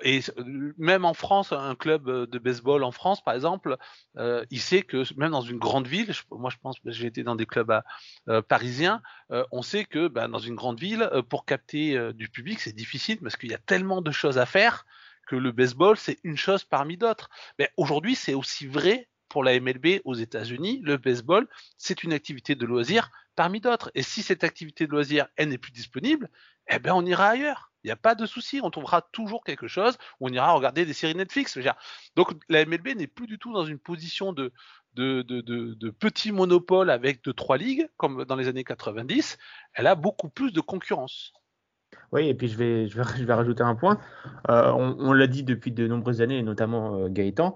[0.02, 3.76] et euh, même en France, un club de baseball en France, par exemple,
[4.16, 7.34] euh, il sait que même dans une grande ville, moi je pense, j'ai été dans
[7.34, 7.80] des clubs
[8.28, 9.02] euh, parisiens,
[9.50, 13.36] on sait que bah, dans une grande ville, pour capter du public, c'est difficile parce
[13.36, 14.86] qu'il y a tellement de choses à faire
[15.26, 17.28] que le baseball, c'est une chose parmi d'autres.
[17.58, 20.80] Mais aujourd'hui, c'est aussi vrai pour la MLB aux États-Unis.
[20.84, 23.90] Le baseball, c'est une activité de loisir parmi d'autres.
[23.94, 26.30] Et si cette activité de loisir, elle n'est plus disponible,
[26.68, 27.72] eh ben on ira ailleurs.
[27.86, 29.96] Il n'y a pas de souci, on trouvera toujours quelque chose.
[30.18, 31.56] On ira regarder des séries Netflix.
[32.16, 34.52] Donc la MLB n'est plus du tout dans une position de,
[36.00, 39.38] petit monopole avec deux trois ligues comme dans les années 90.
[39.72, 41.32] Elle a beaucoup plus de concurrence.
[42.10, 42.88] Oui, et puis je vais,
[43.32, 44.00] rajouter un point.
[44.50, 47.54] Euh, on l'a dit depuis de nombreuses années, notamment euh, Gaëtan,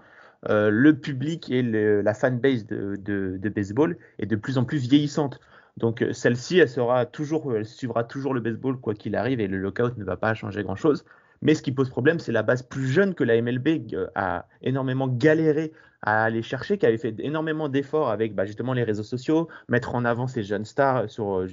[0.49, 5.41] euh, le public et la fanbase de baseball est de plus en plus vieillissante.
[5.77, 6.69] Donc euh, celle-ci, elle
[7.11, 10.63] toujours, suivra toujours le baseball quoi qu'il arrive et le lockout ne va pas changer
[10.63, 11.05] grand-chose.
[11.43, 14.47] Mais ce qui pose problème, c'est la base plus jeune que la MLB euh, a
[14.63, 19.03] énormément galéré à aller chercher, qui avait fait énormément d'efforts avec bah, justement les réseaux
[19.03, 21.49] sociaux, mettre en avant ces jeunes stars sur, euh,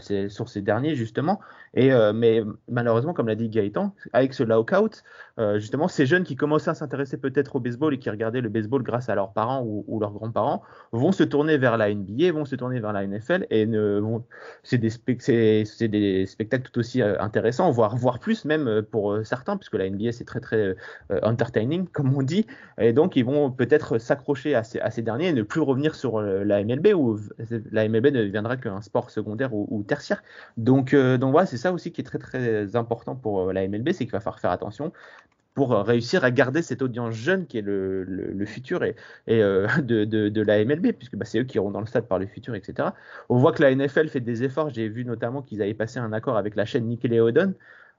[0.00, 1.40] ces, sur ces derniers justement.
[1.74, 5.02] Et, mais malheureusement, comme l'a dit Gaëtan, avec ce lockout,
[5.38, 8.48] euh, justement, ces jeunes qui commençaient à s'intéresser peut-être au baseball et qui regardaient le
[8.48, 12.44] baseball grâce à leurs parents ou, leurs grands-parents vont se tourner vers la NBA, vont
[12.44, 14.24] se tourner vers la NFL et ne vont.
[14.62, 14.90] C'est des,
[16.26, 20.24] spectacles tout aussi euh, intéressants, voire, plus même euh, pour certains, puisque la NBA c'est
[20.24, 20.76] très très
[21.22, 22.46] entertaining, comme on dit.
[22.78, 26.62] Et donc, ils vont peut-être s'accrocher à ces, derniers et ne plus revenir sur la
[26.64, 27.18] MLB où
[27.70, 30.22] la MLB ne deviendra qu'un sport secondaire ou, tertiaire.
[30.56, 34.04] Donc, donc voilà, c'est ça aussi qui est très très important pour la MLB, c'est
[34.04, 34.92] qu'il va falloir faire attention
[35.54, 38.82] pour euh, réussir à garder cette audience jeune qui est le, futur
[39.28, 42.18] euh, de, de, la MLB, puisque bah, c'est eux qui iront dans le stade par
[42.18, 42.90] le futur, etc.
[43.28, 44.70] On voit que la NFL fait des efforts.
[44.70, 47.54] J'ai vu notamment qu'ils avaient passé un accord avec la chaîne Nickelodeon,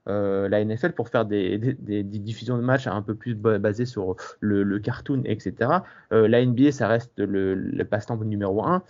[0.08, 4.78] euh, la NFL, pour faire des, diffusions de matchs un peu plus basées sur le,
[4.78, 5.70] cartoon, etc.
[6.10, 8.82] La NBA, ça reste le, le passe-temps numéro un.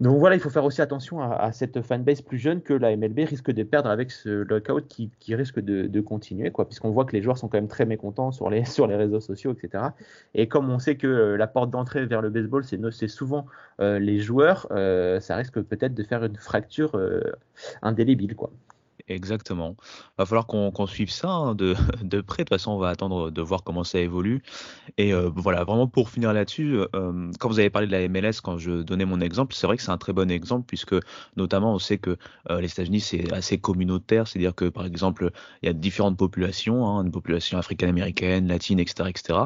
[0.00, 3.20] Donc voilà, il faut faire aussi attention à, cette fanbase plus jeune que la MLB
[3.20, 7.12] risque de perdre avec ce lockout qui, qui risque de, continuer, quoi, puisqu'on voit que
[7.12, 9.84] les joueurs sont quand même très mécontents sur les, sur les réseaux sociaux, etc.
[10.34, 13.46] Et comme on sait que euh, la porte d'entrée vers le baseball, c'est souvent
[13.80, 17.00] euh, les joueurs, euh, ça risque peut-être de faire une fracture
[17.82, 18.50] indélébile, quoi.
[19.06, 19.76] Exactement.
[20.16, 21.74] Va falloir qu'on qu suive ça hein, de,
[22.22, 22.44] près.
[22.44, 24.42] De toute façon, on va attendre de voir comment ça évolue.
[24.96, 28.40] Et euh, voilà, vraiment pour finir là-dessus, euh, quand vous avez parlé de la MLS,
[28.42, 30.94] quand je donnais mon exemple, c'est vrai que c'est un très bon exemple puisque
[31.36, 32.16] notamment on sait que
[32.48, 35.30] euh, les États-Unis c'est assez communautaire, c'est-à-dire que par exemple
[35.62, 39.40] il y a différentes populations, hein, une population africaine-américaine, latine, etc., etc.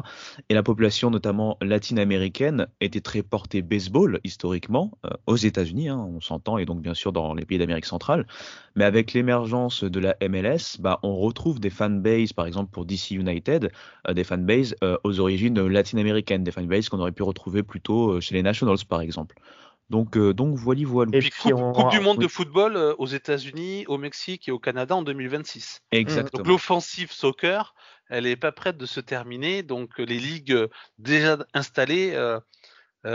[0.47, 6.57] Et la population notamment latine-américaine était très portée baseball historiquement aux États-Unis, hein, on s'entend,
[6.57, 8.25] et donc bien sûr dans les pays d'Amérique centrale.
[8.75, 13.11] Mais avec l'émergence de la MLS, bah, on retrouve des fanbases, par exemple pour DC
[13.11, 13.71] United,
[14.07, 18.21] euh, des fanbases euh, aux origines latino-américaines, des fanbases qu'on aurait pu retrouver plutôt euh,
[18.21, 19.35] chez les Nationals, par exemple.
[19.89, 21.17] Donc, euh, donc voilà, voilà.
[21.17, 21.73] Et puis, coupe, on...
[21.73, 22.23] coupe, du monde oui.
[22.23, 25.81] de football euh, aux États-Unis, au Mexique et au Canada en 2026.
[25.91, 26.43] Exactement.
[26.43, 27.73] Donc l'offensive soccer,
[28.09, 29.63] elle est pas prête de se terminer.
[29.63, 30.67] Donc les ligues
[30.99, 32.39] déjà installées euh,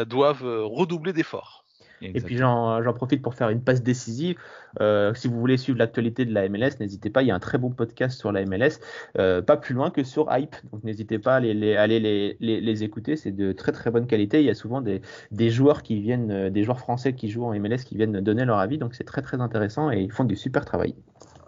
[0.04, 1.63] doivent redoubler d'efforts.
[2.12, 4.36] Et puis j'en profite pour faire une passe décisive.
[4.80, 7.22] Euh, si vous voulez suivre l'actualité de la MLS, n'hésitez pas.
[7.22, 8.80] Il y a un très bon podcast sur la MLS,
[9.18, 10.56] euh, pas plus loin que sur Hype.
[10.72, 13.16] Donc n'hésitez pas à aller les, aller les, les, les écouter.
[13.16, 14.40] C'est de très très bonne qualité.
[14.40, 17.44] Il y a souvent des, des joueurs qui viennent, euh, des joueurs français qui jouent
[17.44, 18.78] en MLS qui viennent donner leur avis.
[18.78, 20.94] Donc c'est très très intéressant et ils font du super travail.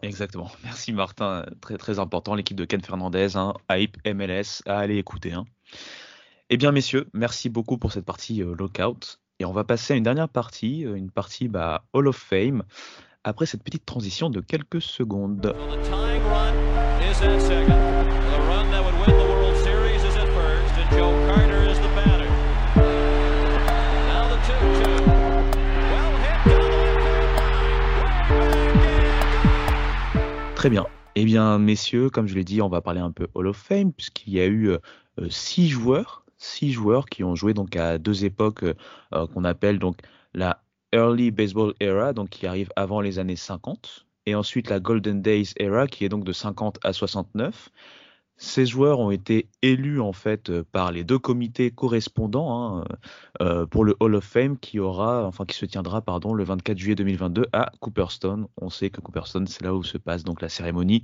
[0.02, 0.50] Exactement.
[0.62, 1.44] Merci Martin.
[1.60, 2.34] Très très important.
[2.34, 5.32] L'équipe de Ken Fernandez, hein, Hype MLS, à aller écouter.
[5.32, 5.46] Hein.
[6.48, 9.18] Eh bien messieurs, merci beaucoup pour cette partie euh, lockout.
[9.38, 12.62] Et on va passer à une dernière partie, une partie bah, Hall of Fame,
[13.22, 15.54] après cette petite transition de quelques secondes.
[30.54, 30.86] Très bien.
[31.14, 33.92] Eh bien, messieurs, comme je l'ai dit, on va parler un peu Hall of Fame,
[33.92, 34.78] puisqu'il y a eu euh,
[35.28, 39.98] six joueurs, six joueurs qui ont joué donc à deux époques euh, qu'on appelle donc
[40.34, 45.22] la Early Baseball Era, donc qui arrive avant les années 50, et ensuite la Golden
[45.22, 47.70] Days Era, qui est donc de 50 à 69.
[48.38, 52.84] Ces joueurs ont été élus en fait euh, par les deux comités correspondants hein,
[53.40, 56.76] euh, pour le Hall of Fame qui aura, enfin qui se tiendra pardon le 24
[56.76, 58.46] juillet 2022 à Cooperstone.
[58.60, 61.00] On sait que Cooperstone c'est là où se passe donc la cérémonie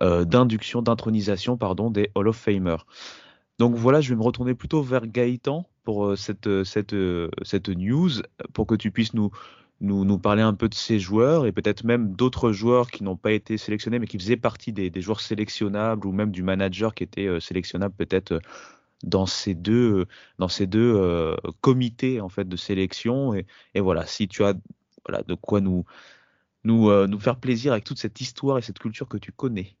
[0.00, 2.86] d'induction, d'intronisation pardon des Hall of Famers.
[3.60, 6.96] Donc voilà, je vais me retourner plutôt vers Gaëtan pour cette, cette,
[7.42, 8.10] cette news,
[8.54, 9.30] pour que tu puisses nous,
[9.80, 13.32] nous, parler un peu de ces joueurs et peut-être même d'autres joueurs qui n'ont pas
[13.32, 17.26] été sélectionnés mais qui faisaient partie des, joueurs sélectionnables ou même du manager qui était
[17.26, 18.40] euh, sélectionnable peut-être euh,
[19.02, 20.06] dans ces deux,
[20.38, 24.54] dans ces deux euh, comités en fait de sélection et, voilà si tu as
[25.06, 25.84] voilà de quoi nous
[26.66, 29.76] euh, nous faire plaisir avec toute cette histoire et cette culture que tu connais.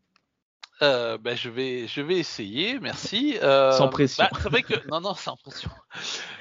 [0.82, 4.88] Euh, ben, je vais je vais essayer merci euh, sans pression bah, c'est vrai que
[4.88, 5.70] non non sans pression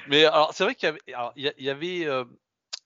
[0.08, 2.24] mais alors c'est vrai qu'il y avait il y, avait euh,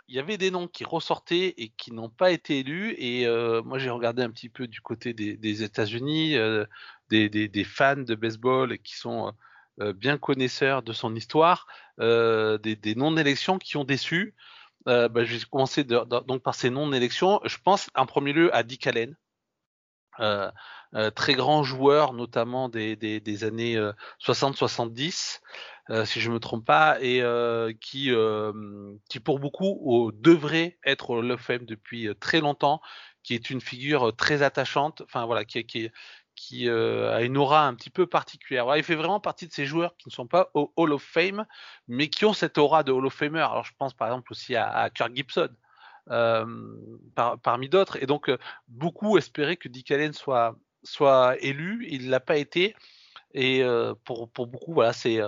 [0.07, 2.93] il y avait des noms qui ressortaient et qui n'ont pas été élus.
[2.97, 6.35] Et euh, moi, j'ai regardé un petit peu du côté des, des États-Unis,
[7.09, 9.33] des, des, des, fans de baseball qui sont
[9.77, 11.67] bien connaisseurs de son histoire,
[11.99, 14.35] des, non-élections qui ont déçu.
[14.85, 17.39] Bah, je vais commencer de, de, donc par ces non-élections.
[17.45, 19.15] Je pense en premier lieu à Dick Allen.
[20.19, 20.51] Euh,
[20.95, 23.77] euh, très grand joueur, notamment des, années
[24.21, 25.39] 60-70,
[25.89, 27.21] euh, si je me trompe pas, et
[27.79, 28.12] qui,
[29.10, 32.82] qui pour beaucoup devrait être au Love Fame depuis très longtemps,
[33.23, 35.89] qui est une figure très attachante, enfin voilà, qui,
[36.67, 38.65] a une aura un petit peu particulière.
[38.75, 41.45] Il fait vraiment partie de ces joueurs qui ne sont pas au Hall of Fame,
[41.88, 43.39] mais qui ont cette aura de Hall of Famer.
[43.39, 45.49] Alors je pense par exemple aussi à, à Kirk Gibson.
[46.10, 46.45] Euh,
[47.15, 48.01] par, parmi d'autres.
[48.03, 51.85] Et donc, euh, beaucoup espéraient que Dick Allen soit, soit élu.
[51.89, 52.75] Il l'a pas été.
[53.33, 55.19] Et euh, pour, pour beaucoup, voilà, c'est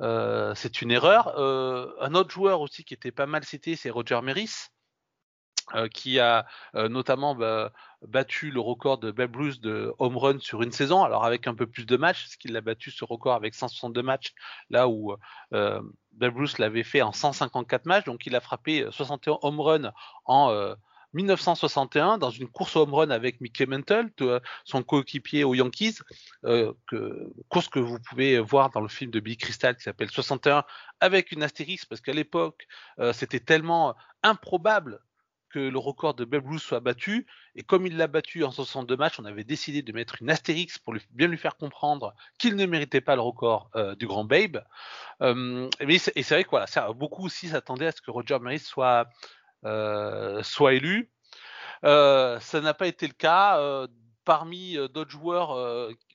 [0.00, 1.38] euh, c'est une erreur.
[1.38, 4.70] un autre joueur aussi qui était pas mal cité, c'est Roger Maris.
[5.74, 10.38] Euh, qui a euh, notamment bah, battu le record de Babe Ruth de home run
[10.38, 13.04] sur une saison, alors avec un peu plus de matchs, parce qu'il a battu ce
[13.04, 14.32] record avec 162 matchs,
[14.70, 15.16] là où
[15.54, 19.92] euh, Babe Ruth l'avait fait en 154 matchs, donc il a frappé 61 home run
[20.24, 20.74] en
[21.16, 24.10] 1961 dans une course home run avec Mickey Mantle,
[24.64, 25.98] son coéquipier aux Yankees,
[26.44, 26.72] euh,
[27.48, 30.64] course que vous pouvez voir dans le film de Billy Crystal qui s'appelle 61
[31.00, 32.66] avec une astérisque parce qu'à l'époque
[32.98, 35.00] euh, c'était tellement improbable
[35.50, 37.26] que le record de Babe Ruth soit battu.
[37.54, 40.78] Et comme il l'a battu en 62 matchs, on avait décidé de mettre une astérix
[40.78, 44.24] pour lui, bien lui faire comprendre qu'il ne méritait pas le record euh, du grand
[44.24, 44.62] Babe.
[45.22, 48.58] Euh, et c'est vrai que voilà, ça, beaucoup aussi s'attendaient à ce que Roger Maris
[48.58, 49.08] soit, euh,
[49.62, 51.10] soit élu.
[51.84, 53.58] Euh, ça n'a pas été le cas.
[53.58, 53.86] Euh,
[54.24, 55.52] parmi d'autres joueurs,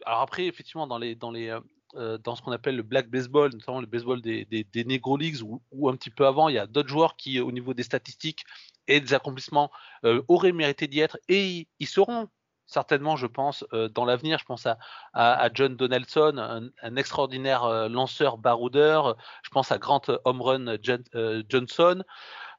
[0.06, 1.58] alors après, effectivement, dans les, dans les
[1.93, 5.89] dans ce qu'on appelle le black baseball, notamment le baseball des, des, Negro Leagues ou,
[5.89, 8.43] un petit peu avant, il y a d'autres joueurs qui, au niveau des statistiques,
[8.88, 9.71] et des accomplissements
[10.04, 12.27] euh, auraient mérité d'y être et ils seront
[12.71, 14.39] certainement, je pense, euh, dans l'avenir.
[14.39, 14.77] Je pense à,
[15.13, 19.17] à, John Donaldson, un, extraordinaire euh, lanceur baroudeur.
[19.43, 22.04] Je pense à Grant Home Run John, euh, Johnson.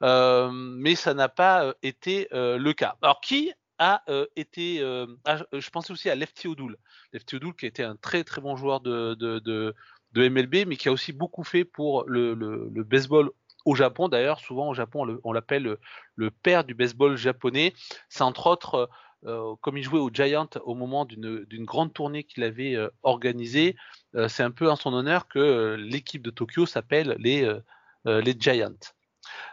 [0.02, 2.96] Mais ça n'a pas été le cas.
[3.02, 4.02] Alors, qui a
[4.36, 4.78] été.
[4.78, 6.76] Je pensais aussi à Lefty O'Doul.
[7.12, 10.88] Lefty O'Doul, qui était un très très bon joueur de, de, de, MLB, mais qui
[10.88, 13.30] a aussi beaucoup fait pour le, le, baseball
[13.64, 15.76] au Japon d'ailleurs, souvent au Japon on l'appelle
[16.16, 17.74] le, père du baseball japonais.
[18.08, 18.90] C'est entre autres,
[19.24, 23.76] euh, comme il jouait au Giant au moment d'une grande tournée qu'il avait euh, organisée,
[24.14, 28.20] euh, c'est un peu en son honneur que euh, l'équipe de Tokyo s'appelle les, euh,
[28.20, 28.72] les Giants.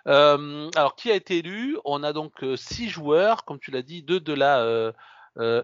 [0.09, 1.77] Alors qui a été élu?
[1.85, 4.93] On a donc six joueurs, comme tu l'as dit, deux de la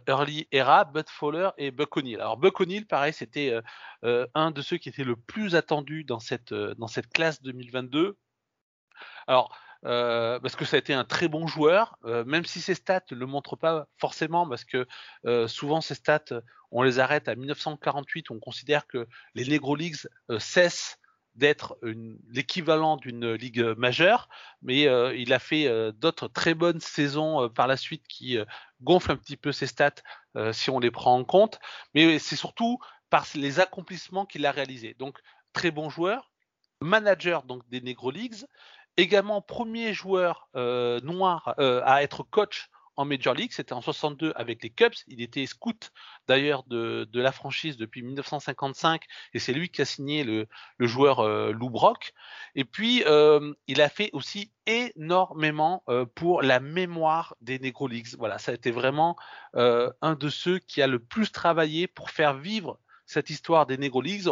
[0.07, 2.21] early era, Bud Fowler et Buck O'Neill.
[2.21, 3.59] Alors Buck O'Neill, pareil, c'était
[4.03, 8.17] un de ceux qui était le plus attendu dans cette, dans cette classe 2022
[9.27, 12.75] alors, euh, parce que ça a été un très bon joueur, euh, même si ses
[12.75, 14.87] stats ne le montrent pas forcément, parce que
[15.25, 19.97] euh, souvent ces stats, on les arrête à 1948, on considère que les Negro Leagues
[20.39, 20.99] cessent
[21.35, 21.77] d'être
[22.29, 24.29] l'équivalent d'une ligue majeure,
[24.61, 28.37] mais il a fait d'autres très bonnes saisons par la suite qui
[28.81, 29.95] gonflent un petit peu ses stats
[30.53, 31.59] si on les prend en compte,
[31.93, 34.95] mais c'est surtout par les accomplissements qu'il a réalisés.
[34.97, 35.19] Donc,
[35.53, 36.31] très bon joueur,
[36.81, 38.45] manager donc des Negro Leagues,
[38.97, 44.33] également premier joueur euh, noir euh, à être coach en Major League, c'était en 62
[44.35, 44.93] avec les Cubs.
[45.07, 45.91] Il était scout
[46.27, 50.47] d'ailleurs de, la franchise depuis 1955 et c'est lui qui a signé le,
[50.79, 52.13] joueur euh, Lou Brock.
[52.55, 58.15] Et puis euh, il a fait aussi énormément euh, pour la mémoire des Negro Leagues.
[58.17, 59.15] Voilà, ça a été vraiment
[59.53, 64.01] un de ceux qui a le plus travaillé pour faire vivre cette histoire des Negro
[64.01, 64.29] Leagues.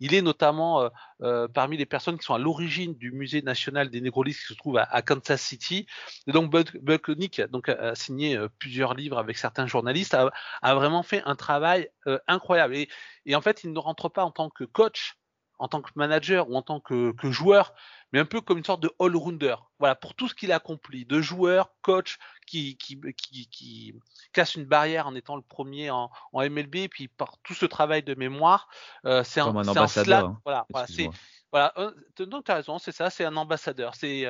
[0.00, 0.88] Il est notamment euh,
[1.22, 4.46] euh, parmi les personnes qui sont à l'origine du musée national des Negro Leagues qui
[4.46, 5.86] se trouve à, Kansas City.
[6.26, 11.02] Et donc Buck, Nick donc, a, signé euh, plusieurs livres avec certains journalistes, a, vraiment
[11.02, 11.88] fait un travail
[12.26, 12.76] incroyable.
[13.24, 15.16] Et, en fait, il ne rentre pas en tant que coach,
[15.58, 17.74] en tant que manager ou en tant que joueur,
[18.12, 19.56] mais un peu comme une sorte de all-rounder.
[19.78, 23.94] Voilà, pour tout ce qu'il a accompli, de joueur, coach, qui, qui, qui, qui,
[24.32, 27.66] casse une barrière en étant le premier en, en MLB, et puis par tout ce
[27.66, 28.68] travail de mémoire,
[29.04, 30.40] euh, c'est un, un, un slat, hein.
[30.44, 31.10] voilà, voilà c'est
[31.56, 31.72] voilà,
[32.18, 33.94] donc tu as raison, c'est ça, c'est un ambassadeur.
[33.94, 34.26] C'est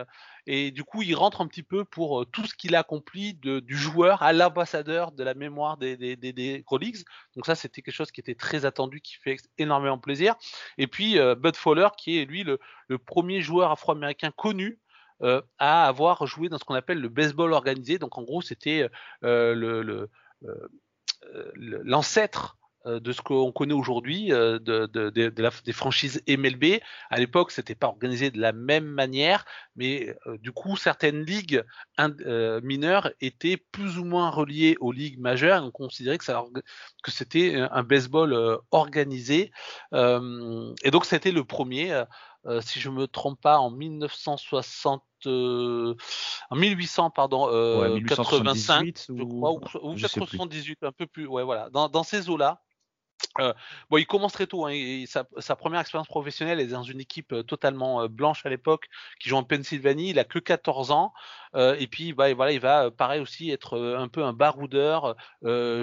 [0.47, 3.77] et du coup, il rentre un petit peu pour tout ce qu'il a accompli du
[3.77, 6.65] joueur à l'ambassadeur de la mémoire des, des, des.
[7.35, 10.37] Donc ça, c'était quelque chose qui était très attendu, qui fait énormément plaisir.
[10.79, 12.61] Et puis euh, Bud Fowler, qui est lui le,
[12.99, 14.79] premier joueur afro-américain connu
[15.23, 17.99] euh, à avoir joué dans ce qu'on appelle le baseball organisé.
[17.99, 18.89] Donc en gros, c'était
[19.25, 20.09] euh, le
[21.57, 22.57] l'ancêtre
[22.87, 26.81] de ce qu'on connaît aujourd'hui de, de, de, de la, des franchises MLB.
[27.11, 29.45] À l'époque, c'était pas organisé de la même manière,
[29.77, 31.63] mais euh, du coup, certaines ligues
[31.99, 35.63] euh, mineures étaient plus ou moins reliées aux ligues majeures.
[35.65, 36.45] On considérait que, ça,
[37.03, 39.53] que c'était un baseball euh, organisé.
[39.93, 42.03] et donc, c'était le premier.
[42.61, 45.95] si je me trompe pas, en 1960, euh,
[46.51, 51.27] en 1800 pardon, euh, ouais, 1885, je crois, ou, ou peut-être 78, un peu plus,
[51.27, 52.63] ouais, voilà, dans, dans ces eaux-là.
[53.39, 53.53] Euh,
[53.91, 54.67] bon, il commence très tôt.
[54.67, 58.89] Hein, sa, première expérience professionnelle est dans une équipe euh, totalement euh, blanche à l'époque,
[59.21, 60.11] qui joue en Pennsylvanie.
[60.11, 61.13] Il a que 14 ans.
[61.79, 65.17] Et puis, bah, voilà, il va, pareil aussi, être un peu un baroudeur,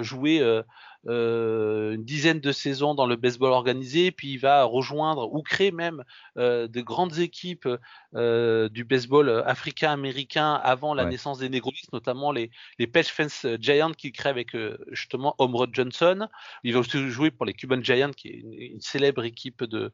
[0.02, 0.62] jouer
[1.06, 6.04] une dizaine de saisons dans le baseball organisé, puis il va rejoindre ou créer même
[6.38, 7.68] euh, de grandes équipes
[8.14, 11.10] euh, du baseball africain-américain avant la ouais.
[11.10, 14.56] naissance des Negrolis, notamment les, les Page Fence Giants qu'il crée avec
[14.90, 16.28] justement Homerod Johnson.
[16.62, 19.92] Il va aussi jouer pour les Cuban Giants, qui est une, une célèbre équipe de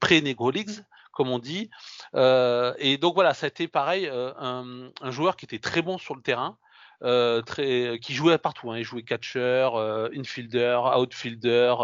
[0.00, 1.70] pré-Negro Leagues comme on dit.
[2.14, 5.82] Euh, et donc voilà, ça a été pareil, euh, un, un, joueur qui était très
[5.82, 6.69] bon sur le terrain, euh,
[7.00, 8.70] très, qui jouait partout.
[8.70, 8.78] Hein.
[8.78, 9.68] Il jouait catcher,
[10.16, 11.74] infielder, outfielder,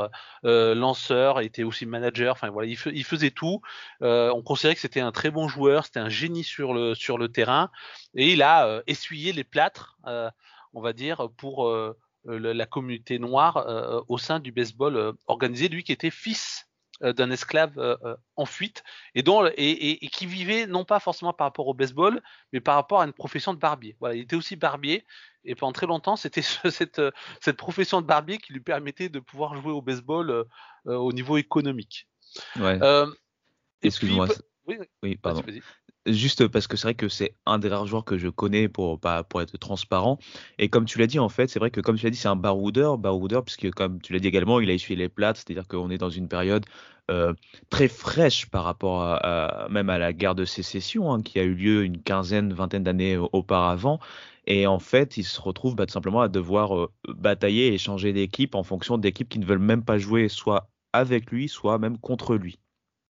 [0.42, 2.32] lanceur, il était aussi manager.
[2.32, 3.60] Enfin voilà, il, il faisait tout.
[4.00, 7.28] on considérait que c'était un très bon joueur, c'était un génie sur le sur le
[7.28, 7.70] terrain,
[8.14, 9.98] et il a essuyé les plâtres,
[10.74, 11.72] on va dire, pour
[12.24, 15.68] la communauté noire au sein du baseball organisé.
[15.68, 16.66] Lui qui était fils
[17.02, 18.82] d'un esclave euh, en fuite
[19.14, 22.22] et dont et, et, et, qui vivait non pas forcément par rapport au baseball
[22.52, 23.96] mais par rapport à une profession de barbier.
[24.00, 25.04] Voilà, il était aussi barbier
[25.44, 27.02] et pendant très longtemps c'était cette
[27.40, 30.44] cette profession de barbier qui lui permettait de pouvoir jouer au baseball euh,
[30.86, 32.08] au niveau économique.
[32.56, 32.78] Ouais.
[32.82, 33.06] Euh,
[33.82, 34.28] Excuse-moi.
[34.66, 35.42] Oui, oui, pardon.
[36.06, 39.00] Juste parce que c'est vrai que c'est un des rares joueurs que je connais pour
[39.00, 40.18] pas pour être transparent.
[40.58, 42.28] Et comme tu l'as dit en fait c'est vrai que comme tu l'as dit c'est
[42.28, 45.66] un baroudeur baroudeur puisque comme tu l'as dit également il a essuyé les plates c'est-à-dire
[45.66, 46.64] qu'on est dans une période
[47.10, 47.34] euh,
[47.70, 51.54] très fraîche par rapport à, même à la guerre de sécession hein, qui a eu
[51.54, 53.98] lieu une quinzaine vingtaine d'années auparavant.
[54.46, 58.12] Et en fait il se retrouve bah, tout simplement à devoir euh, batailler et changer
[58.12, 61.98] d'équipe en fonction d'équipes qui ne veulent même pas jouer soit avec lui soit même
[61.98, 62.58] contre lui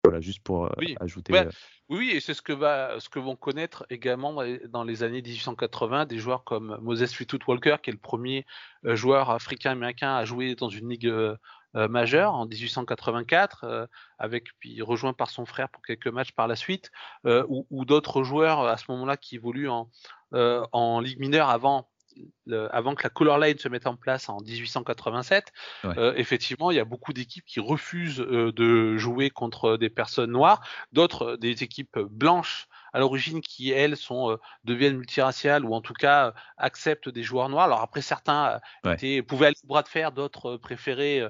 [0.09, 0.97] voilà, juste pour euh, oui.
[1.01, 1.33] ajouter.
[1.33, 1.49] Ouais.
[1.89, 6.07] Oui, et c'est ce que va, ce que vont connaître également dans les années 1880
[6.07, 8.45] des joueurs comme Moses Fleetwood Walker, qui est le premier
[8.85, 11.37] euh, joueur africain-américain à jouer dans une ligue euh,
[11.75, 13.87] majeure en 1884, euh,
[14.19, 16.91] avec puis rejoint par son frère pour quelques matchs par la suite,
[17.25, 19.89] ou, ou d'autres joueurs à ce moment-là qui évoluent en,
[20.33, 21.89] en ligue mineure avant
[22.47, 25.53] le, avant que la color line se mette en place en 1887,
[25.85, 25.99] ouais.
[25.99, 30.31] euh, effectivement, il y a beaucoup d'équipes qui refusent euh, de jouer contre des personnes
[30.31, 35.81] noires, d'autres des équipes blanches à l'origine qui elles sont euh, deviennent multiraciales ou en
[35.81, 37.65] tout cas acceptent des joueurs noirs.
[37.65, 38.95] Alors après certains ouais.
[38.95, 41.21] étaient, pouvaient aller au bras de fer, d'autres préféraient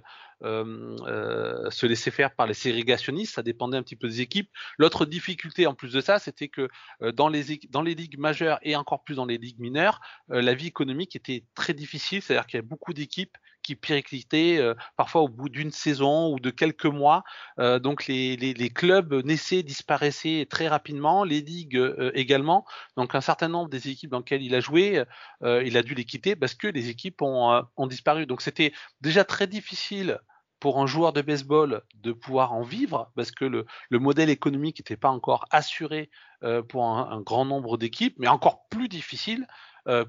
[0.43, 4.51] euh, euh, se laisser faire par les ségrégationnistes, ça dépendait un petit peu des équipes.
[4.79, 6.69] L'autre difficulté en plus de ça, c'était que
[7.03, 10.01] euh, dans, les, dans les ligues majeures et encore plus dans les ligues mineures,
[10.31, 13.37] euh, la vie économique était très difficile, c'est-à-dire qu'il y a beaucoup d'équipes
[13.67, 17.25] qui euh, parfois au bout d'une saison ou de quelques mois.
[17.59, 21.81] donc les, clubs naissaient, disparaissaient très rapidement, les ligues
[22.14, 22.64] également.
[22.97, 25.03] Donc un certain nombre des équipes dans lesquelles il a joué,
[25.43, 28.27] il a dû les quitter parce que les équipes ont, disparu.
[28.27, 30.19] Donc c'était déjà très difficile
[30.61, 34.81] pour un joueur de baseball de pouvoir en vivre, parce que le, le modèle économique
[34.81, 36.11] n'était pas encore assuré
[36.43, 39.47] euh, pour un, grand nombre d'équipes, mais encore plus difficile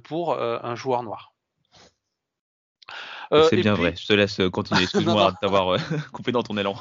[0.04, 1.37] pour un joueur noir.
[3.32, 5.78] C'est bien vrai, je te laisse continuer, excuse-moi de t'avoir
[6.12, 6.76] coupé dans ton élan.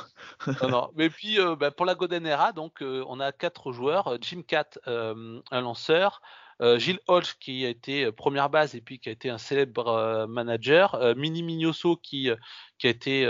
[0.62, 0.90] non, non.
[0.97, 5.61] Mais puis bah, pour la Golden Era, donc on a quatre joueurs, Jim Cat, un
[5.61, 6.20] lanceur,
[6.62, 9.36] euh, Gilles Hodge qui a été euh, première base et puis qui a été un
[9.36, 12.30] célèbre euh, manager, Mini Mignoso qui
[12.78, 13.26] qui a été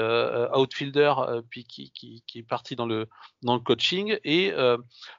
[0.55, 1.13] outfielder
[1.49, 3.09] puis qui, qui, qui, est parti dans le
[3.43, 4.53] dans le coaching et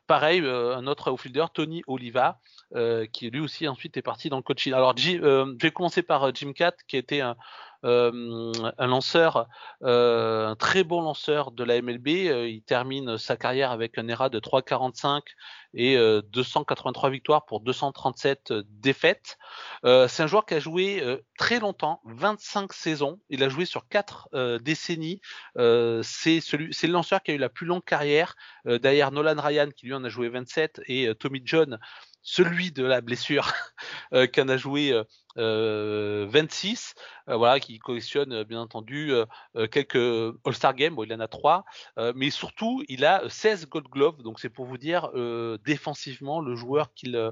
[0.05, 2.39] pareil un autre outfielder Tony Oliva
[3.13, 4.73] qui lui aussi ensuite est parti dans le coaching.
[4.73, 7.35] Alors je vais commencer par Jim Cat qui était un, euh,
[7.88, 9.47] un lanceur,
[9.83, 12.07] euh, un très bon lanceur de la MLB.
[12.07, 15.21] Euh, il termine sa carrière avec un ERA de 3,45
[15.73, 15.97] et
[16.31, 19.38] 283 victoires pour 237 défaites.
[19.83, 21.03] c'est un joueur qui a joué
[21.38, 23.19] très longtemps, 25 saisons.
[23.29, 24.29] Il a joué sur 4
[24.59, 25.21] décennies.
[25.55, 28.35] c'est le lanceur qui a eu la plus longue carrière
[28.65, 31.77] derrière Nolan Ryan qui lui en a joué 27 et Tommy John
[32.28, 33.53] celui de la blessure
[34.13, 34.91] euh, qu'en a joué
[35.38, 39.13] 26, euh, euh, voilà, qui collectionne bien entendu
[39.71, 39.95] quelques
[40.43, 41.63] All-Star Games, bon, il en a 3,
[42.15, 45.09] mais surtout il a 16 Gold Gloves, donc c'est pour vous dire
[45.63, 47.32] défensivement le joueur qu'il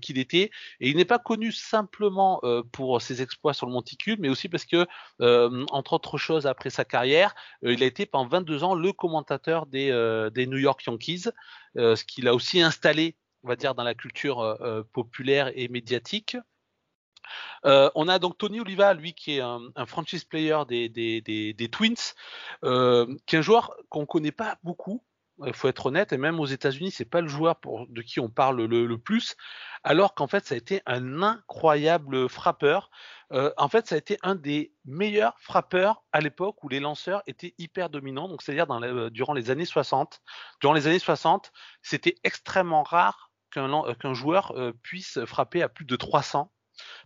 [0.00, 2.40] qu'il était, et il n'est pas connu simplement
[2.72, 4.86] pour ses exploits sur le monticule, mais aussi parce que,
[5.70, 9.90] entre autres choses, après sa carrière, il a été pendant 22 ans le commentateur des,
[10.32, 11.28] des New York Yankees,
[11.76, 15.68] ce qu'il a aussi installé on va dire, dans la culture euh, euh, populaire et
[15.68, 16.36] médiatique.
[17.64, 21.94] Euh, on a donc Tony Oliva, lui qui est un, franchise player des, Twins,
[23.26, 25.02] qui est un joueur qu'on connaît pas beaucoup.
[25.44, 27.56] Il faut être honnête, et même aux États-Unis, c'est pas le joueur
[27.88, 29.34] de qui on parle le, plus,
[29.82, 32.90] alors qu'en fait, ça a été un incroyable frappeur.
[33.32, 37.54] en fait, ça a été un des meilleurs frappeurs à l'époque où les lanceurs étaient
[37.58, 38.68] hyper dominants, donc c'est-à-dire
[39.10, 40.20] durant les années 60.
[40.60, 43.23] Durant les années 60, c'était extrêmement rare
[43.56, 46.50] euh, qu'un joueur euh, puisse frapper à plus de 300.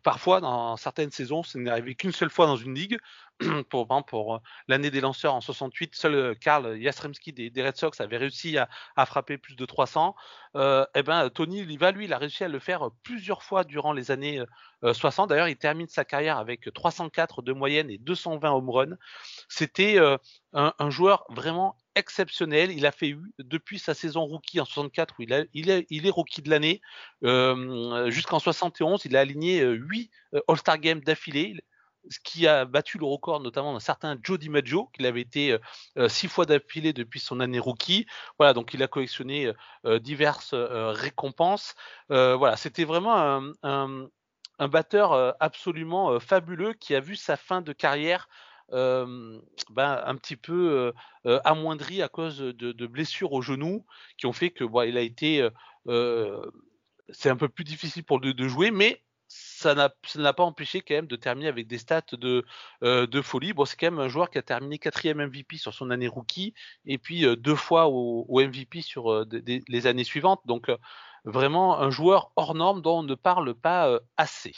[0.02, 2.98] Parfois, dans certaines saisons, ce n'est arrivé qu'une seule fois dans une ligue.
[3.70, 8.16] pour, pour euh, l'année des lanceurs en 68, seul Karl Jastrzemski des, Red Sox avait
[8.16, 10.16] réussi à, frapper plus de 300.
[10.56, 13.92] Euh, eh ben, Tony Liva, lui, il a réussi à le faire plusieurs fois durant
[13.92, 14.42] les années
[14.82, 15.28] 60.
[15.28, 18.96] D'ailleurs, il termine sa carrière avec 304 de moyenne et 220 home runs.
[19.48, 19.98] C'était
[20.52, 22.70] un, un, joueur vraiment exceptionnel.
[22.72, 26.80] Il a fait depuis sa saison rookie en 64 où il, est, rookie de l'année
[27.24, 31.56] euh, jusqu'en 71, il a aligné 8 euh, All-Star Games d'affilée
[32.10, 35.58] ce qui a battu le record notamment d'un certain Joe DiMaggio, qui avait été euh,
[35.98, 38.06] euh, six fois d'affilée depuis son année rookie.
[38.38, 39.52] Voilà, donc il a collectionné
[40.00, 41.74] diverses récompenses.
[42.08, 44.08] voilà, c'était vraiment un,
[44.58, 48.28] batteur absolument fabuleux qui a vu sa fin de carrière
[48.70, 49.40] ben,
[50.04, 50.92] un petit peu
[51.44, 55.48] amoindri à cause de, blessures au genou qui ont fait que il a été
[57.10, 60.94] c'est un peu plus difficile pour lui de jouer, mais ça n'a pas empêché quand
[60.94, 62.44] même de terminer avec des stats de,
[62.82, 63.52] de folie.
[63.52, 66.54] Bon, c'est quand même un joueur qui a terminé quatrième MVP sur son année rookie
[66.86, 70.40] et puis deux fois au, MVP sur les années suivantes.
[70.46, 70.70] Donc
[71.24, 74.54] vraiment un joueur hors norme dont on ne parle pas assez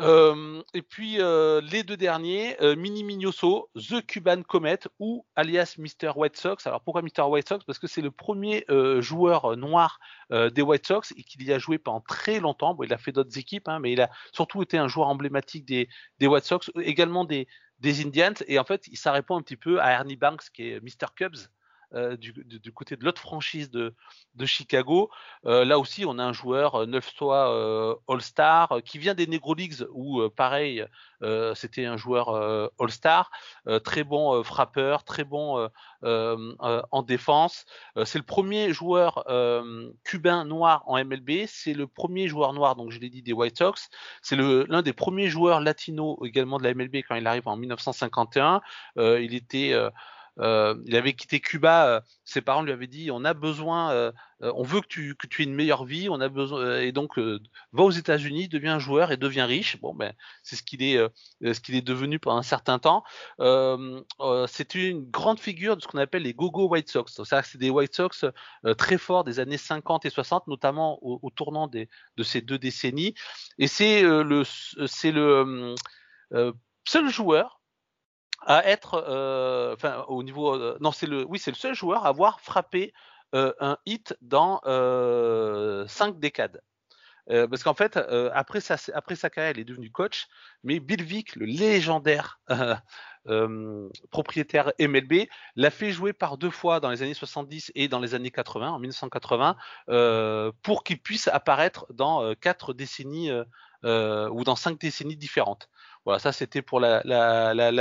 [0.00, 6.12] et puis les deux derniers, Mini Mignoso, The Cuban Comet ou alias Mr.
[6.16, 6.66] White Sox.
[6.66, 7.22] Alors pourquoi Mr.
[7.28, 7.64] White Sox?
[7.64, 8.64] Parce que c'est le premier
[9.00, 12.74] joueur noir des White Sox et qu'il y a joué pendant très longtemps.
[12.74, 15.64] Bon, il a fait d'autres équipes, hein, mais il a surtout été un joueur emblématique
[15.64, 15.88] des,
[16.20, 17.46] White Sox, également des,
[17.80, 18.34] des Indians.
[18.46, 21.08] Et en fait, ça répond un petit peu à Ernie Banks, qui est Mr.
[21.16, 21.48] Cubs.
[21.94, 22.32] Euh, du,
[22.72, 23.92] côté de l'autre franchise de,
[24.44, 25.10] Chicago.
[25.44, 29.54] Euh, là aussi, on a un joueur 9 euh, fois All-Star qui vient des Negro
[29.54, 30.84] Leagues où, pareil,
[31.54, 33.30] c'était un joueur All-Star,
[33.84, 35.68] très bon frappeur, très bon
[36.02, 37.66] en défense.
[38.04, 39.24] c'est le premier joueur
[40.04, 41.46] cubain noir en MLB.
[41.46, 43.90] C'est le premier joueur noir, donc je l'ai dit, des White Sox.
[44.22, 48.62] C'est l'un des premiers joueurs latinos également de la MLB quand il arrive en 1951.
[48.96, 49.74] il était
[50.40, 51.86] euh, il avait quitté Cuba.
[51.86, 55.42] Euh, ses parents lui avaient dit on a besoin, euh, on veut que tu, aies
[55.44, 59.46] une meilleure vie, on a besoin et donc va aux États-Unis, deviens joueur et deviens
[59.46, 59.80] riche.
[59.80, 60.12] Bon ben
[60.42, 60.98] c'est ce qu'il est,
[61.42, 63.04] ce qu'il est devenu pendant un certain temps.
[64.48, 67.20] c'est une grande figure de ce qu'on appelle les go-go White Sox.
[67.24, 68.24] C'est des White Sox
[68.78, 73.14] très forts des années 50 et 60, notamment au, tournant de ces deux décennies.
[73.58, 74.42] Et c'est le
[76.84, 77.59] seul joueur
[78.46, 79.76] à être, euh,
[80.08, 82.92] au niveau, euh, non c'est le, oui c'est le seul joueur à avoir frappé
[83.34, 84.60] euh, un hit dans
[85.88, 86.62] cinq décades.
[87.28, 87.96] Parce qu'en fait,
[88.32, 90.26] après, sa, après sa carrière, il est devenu coach,
[90.64, 92.40] mais Bill Vick, le légendaire
[94.10, 98.16] propriétaire MLB, l'a fait jouer par deux fois dans les années 70 et dans les
[98.16, 99.54] années 80, en 1980,
[100.62, 103.30] pour qu'il puisse apparaître dans quatre décennies
[103.84, 105.68] ou dans cinq décennies différentes.
[106.04, 107.02] Voilà, ça c'était pour la,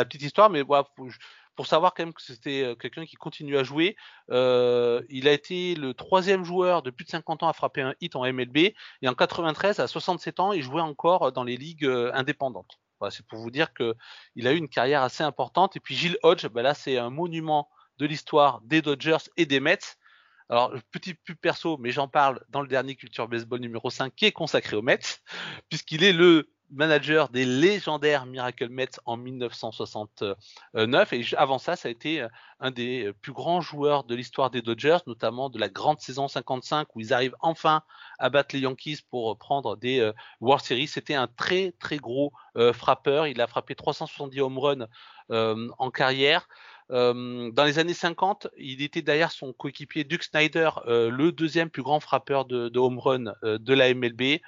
[0.06, 3.98] petite histoire, mais pour savoir quand même que c'était euh, quelqu'un qui continue à jouer.
[4.32, 7.96] Euh, il a été le troisième joueur de plus de 50 ans à frapper un
[8.00, 11.86] hit en MLB et en 93 à 67 ans il jouait encore dans les ligues
[11.86, 12.80] euh, indépendantes.
[13.00, 13.96] Voilà, c'est pour vous dire que
[14.36, 15.76] il a eu une carrière assez importante.
[15.76, 19.60] Et puis Gilles Hodge, ben là c'est un monument de l'histoire des Dodgers et des
[19.60, 19.98] Mets.
[20.48, 24.26] Alors, petit pub perso, mais j'en parle dans le dernier Culture Baseball numéro 5 qui
[24.26, 25.22] est consacré aux Mets,
[25.70, 31.14] puisqu'il est le manager des légendaires Miracle Mets en 1969.
[31.14, 32.28] Et avant ça, ça a été euh,
[32.60, 36.28] un des euh, plus grands joueurs de l'histoire des Dodgers, notamment de la grande saison
[36.28, 37.82] 55 où ils arrivent enfin
[38.20, 40.88] à battre les Yankees pour prendre des euh, World Series.
[40.88, 42.34] C'était un très très gros
[42.74, 43.28] frappeur.
[43.28, 44.88] Il a frappé 370 home runs
[45.30, 46.50] en carrière.
[46.90, 52.02] dans les années 50, il était derrière son coéquipier Duke Snyder, le deuxième plus grand
[52.02, 54.42] frappeur de, de home run de la MLB.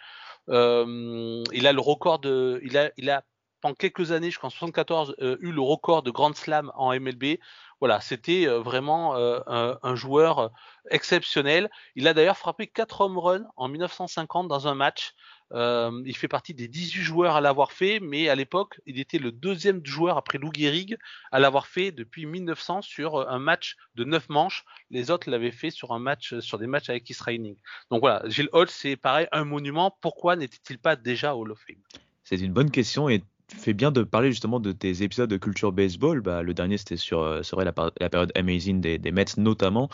[0.50, 3.24] Euh, il a le record de, il a, il a
[3.62, 6.94] pendant quelques années, je crois en 74, euh, eu le record de Grand Slam en
[6.94, 7.40] MLB.
[7.80, 10.52] Voilà, c'était euh, vraiment un, un, joueur
[10.90, 11.70] exceptionnel.
[11.96, 15.14] Il a d'ailleurs frappé 4 home runs en 1950 dans un match.
[15.54, 19.18] Euh, il fait partie des 18 joueurs à l'avoir fait, mais à l'époque, il était
[19.18, 20.98] le deuxième joueur après Lou Gehrig
[21.32, 24.64] à l'avoir fait depuis 1900 sur euh, un match de 9 manches.
[24.90, 27.58] Les autres l'avaient fait sur un match, sur des matchs avec Israeling.
[27.90, 29.98] Donc voilà, Gilles Holt, c'est pareil, un monument.
[30.02, 31.82] Pourquoi n'était-il pas déjà Hall of Fame?
[32.24, 33.24] C'est une bonne question et
[33.56, 36.22] fais bien de parler justement de tes épisodes de culture baseball.
[36.22, 39.90] Bah, le dernier, c'était sur euh, serait la, période amazing des, Mets notamment.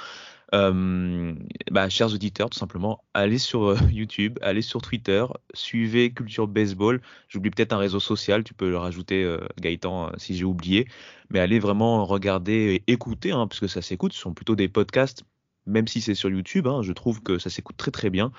[0.51, 7.01] Bah, chers auditeurs, tout simplement, allez sur euh, YouTube, allez sur Twitter, suivez Culture Baseball.
[7.27, 10.87] J'oublie peut-être un réseau social, tu peux le rajouter, euh, Gaëtan, si j'ai oublié.
[11.29, 14.13] Mais allez vraiment regarder et écouter, hein, parce que ça s'écoute.
[14.13, 15.23] Ce sont plutôt des podcasts,
[15.65, 16.67] même si c'est sur YouTube.
[16.67, 18.31] Hein, je trouve que ça s'écoute très très bien.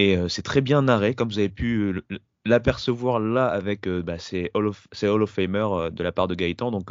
[0.00, 2.02] Et c'est très bien narré, comme vous avez pu
[2.48, 6.70] l'apercevoir là avec bah, ces Hall of, Hall of Famer de la part de Gaëtan.
[6.70, 6.90] Donc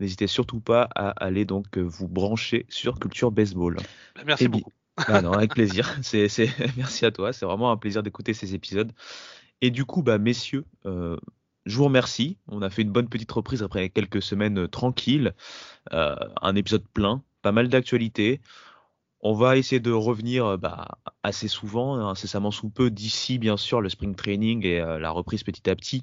[0.00, 3.76] N'hésitez surtout pas à aller donc euh, vous brancher sur Culture Baseball.
[4.14, 4.72] Bah, merci beaucoup.
[5.08, 5.94] Ah non, avec plaisir.
[6.02, 6.48] C'est, c'est...
[6.78, 7.34] Merci à toi.
[7.34, 8.92] C'est vraiment un plaisir d'écouter ces épisodes.
[9.60, 11.18] Et du coup, bah, messieurs, euh,
[11.66, 12.38] je vous remercie.
[12.48, 15.34] On a fait une bonne petite reprise après quelques semaines euh, tranquilles.
[15.92, 18.40] Euh, un épisode plein, pas mal d'actualités.
[19.28, 20.86] On va essayer de revenir bah,
[21.24, 25.42] assez souvent, incessamment sous peu, d'ici bien sûr le spring training et euh, la reprise
[25.42, 26.02] petit à petit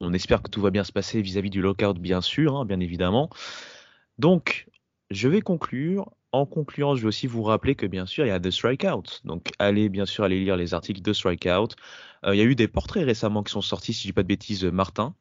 [0.00, 2.80] on espère que tout va bien se passer vis-à-vis du lockout, bien sûr, hein, bien
[2.80, 3.30] évidemment.
[4.18, 4.68] Donc,
[5.10, 6.10] je vais conclure.
[6.32, 9.22] En concluant, je vais aussi vous rappeler que bien sûr, il y a The Strikeout.
[9.24, 11.76] Donc, allez bien sûr aller lire les articles de Strikeout.
[12.24, 14.22] Euh, il y a eu des portraits récemment qui sont sortis, si je dis pas
[14.22, 15.14] de bêtises, Martin.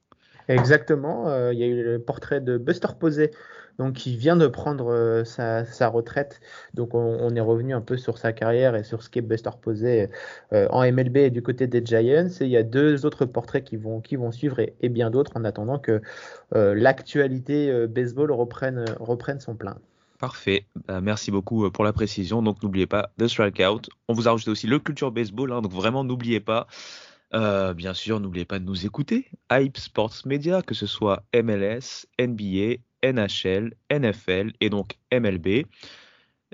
[0.50, 1.30] Exactement.
[1.30, 3.32] Euh, il y a eu le portrait de Buster Posey
[3.78, 6.39] donc il vient de prendre euh, sa, retraite.
[6.73, 10.09] Donc on, est revenu un peu sur sa carrière et sur ce qu'est Buster Posey
[10.53, 12.30] euh, en MLB et du côté des Giants.
[12.41, 14.01] Et il y a deux autres portraits qui vont,
[14.32, 16.01] suivre et, bien d'autres en attendant que
[16.55, 18.86] euh, l'actualité euh, baseball reprenne,
[19.39, 19.78] son plein.
[20.19, 22.41] Parfait, bah, merci beaucoup euh, pour la précision.
[22.41, 23.82] Donc n'oubliez pas The Strikeout.
[24.07, 26.67] On vous a rajouté aussi le Culture Baseball, hein, donc vraiment n'oubliez pas.
[27.34, 29.30] Euh, bien sûr, n'oubliez pas de nous écouter.
[29.51, 35.66] Hype Sports Media, que ce soit MLS, NBA, NHL, NFL et donc MLB.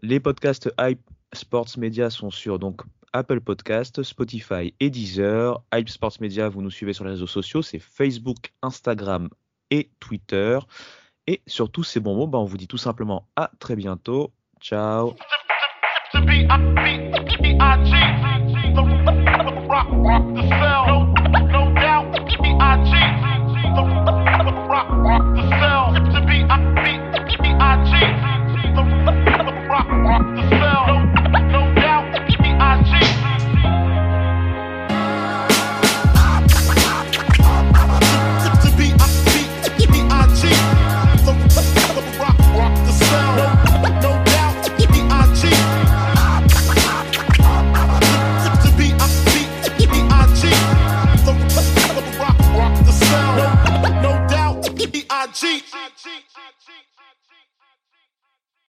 [0.02, 1.02] Les podcasts Hype
[1.34, 2.82] Sports Media sont sur donc
[3.14, 5.62] Apple Podcast, Spotify et Deezer.
[5.74, 9.30] Hype Sports Media, vous nous suivez sur les réseaux sociaux, c'est Facebook, Instagram
[9.70, 10.60] et Twitter.
[11.28, 14.32] Et sur tous ces bons mots, on vous dit tout simplement à très bientôt.
[14.60, 15.16] Ciao.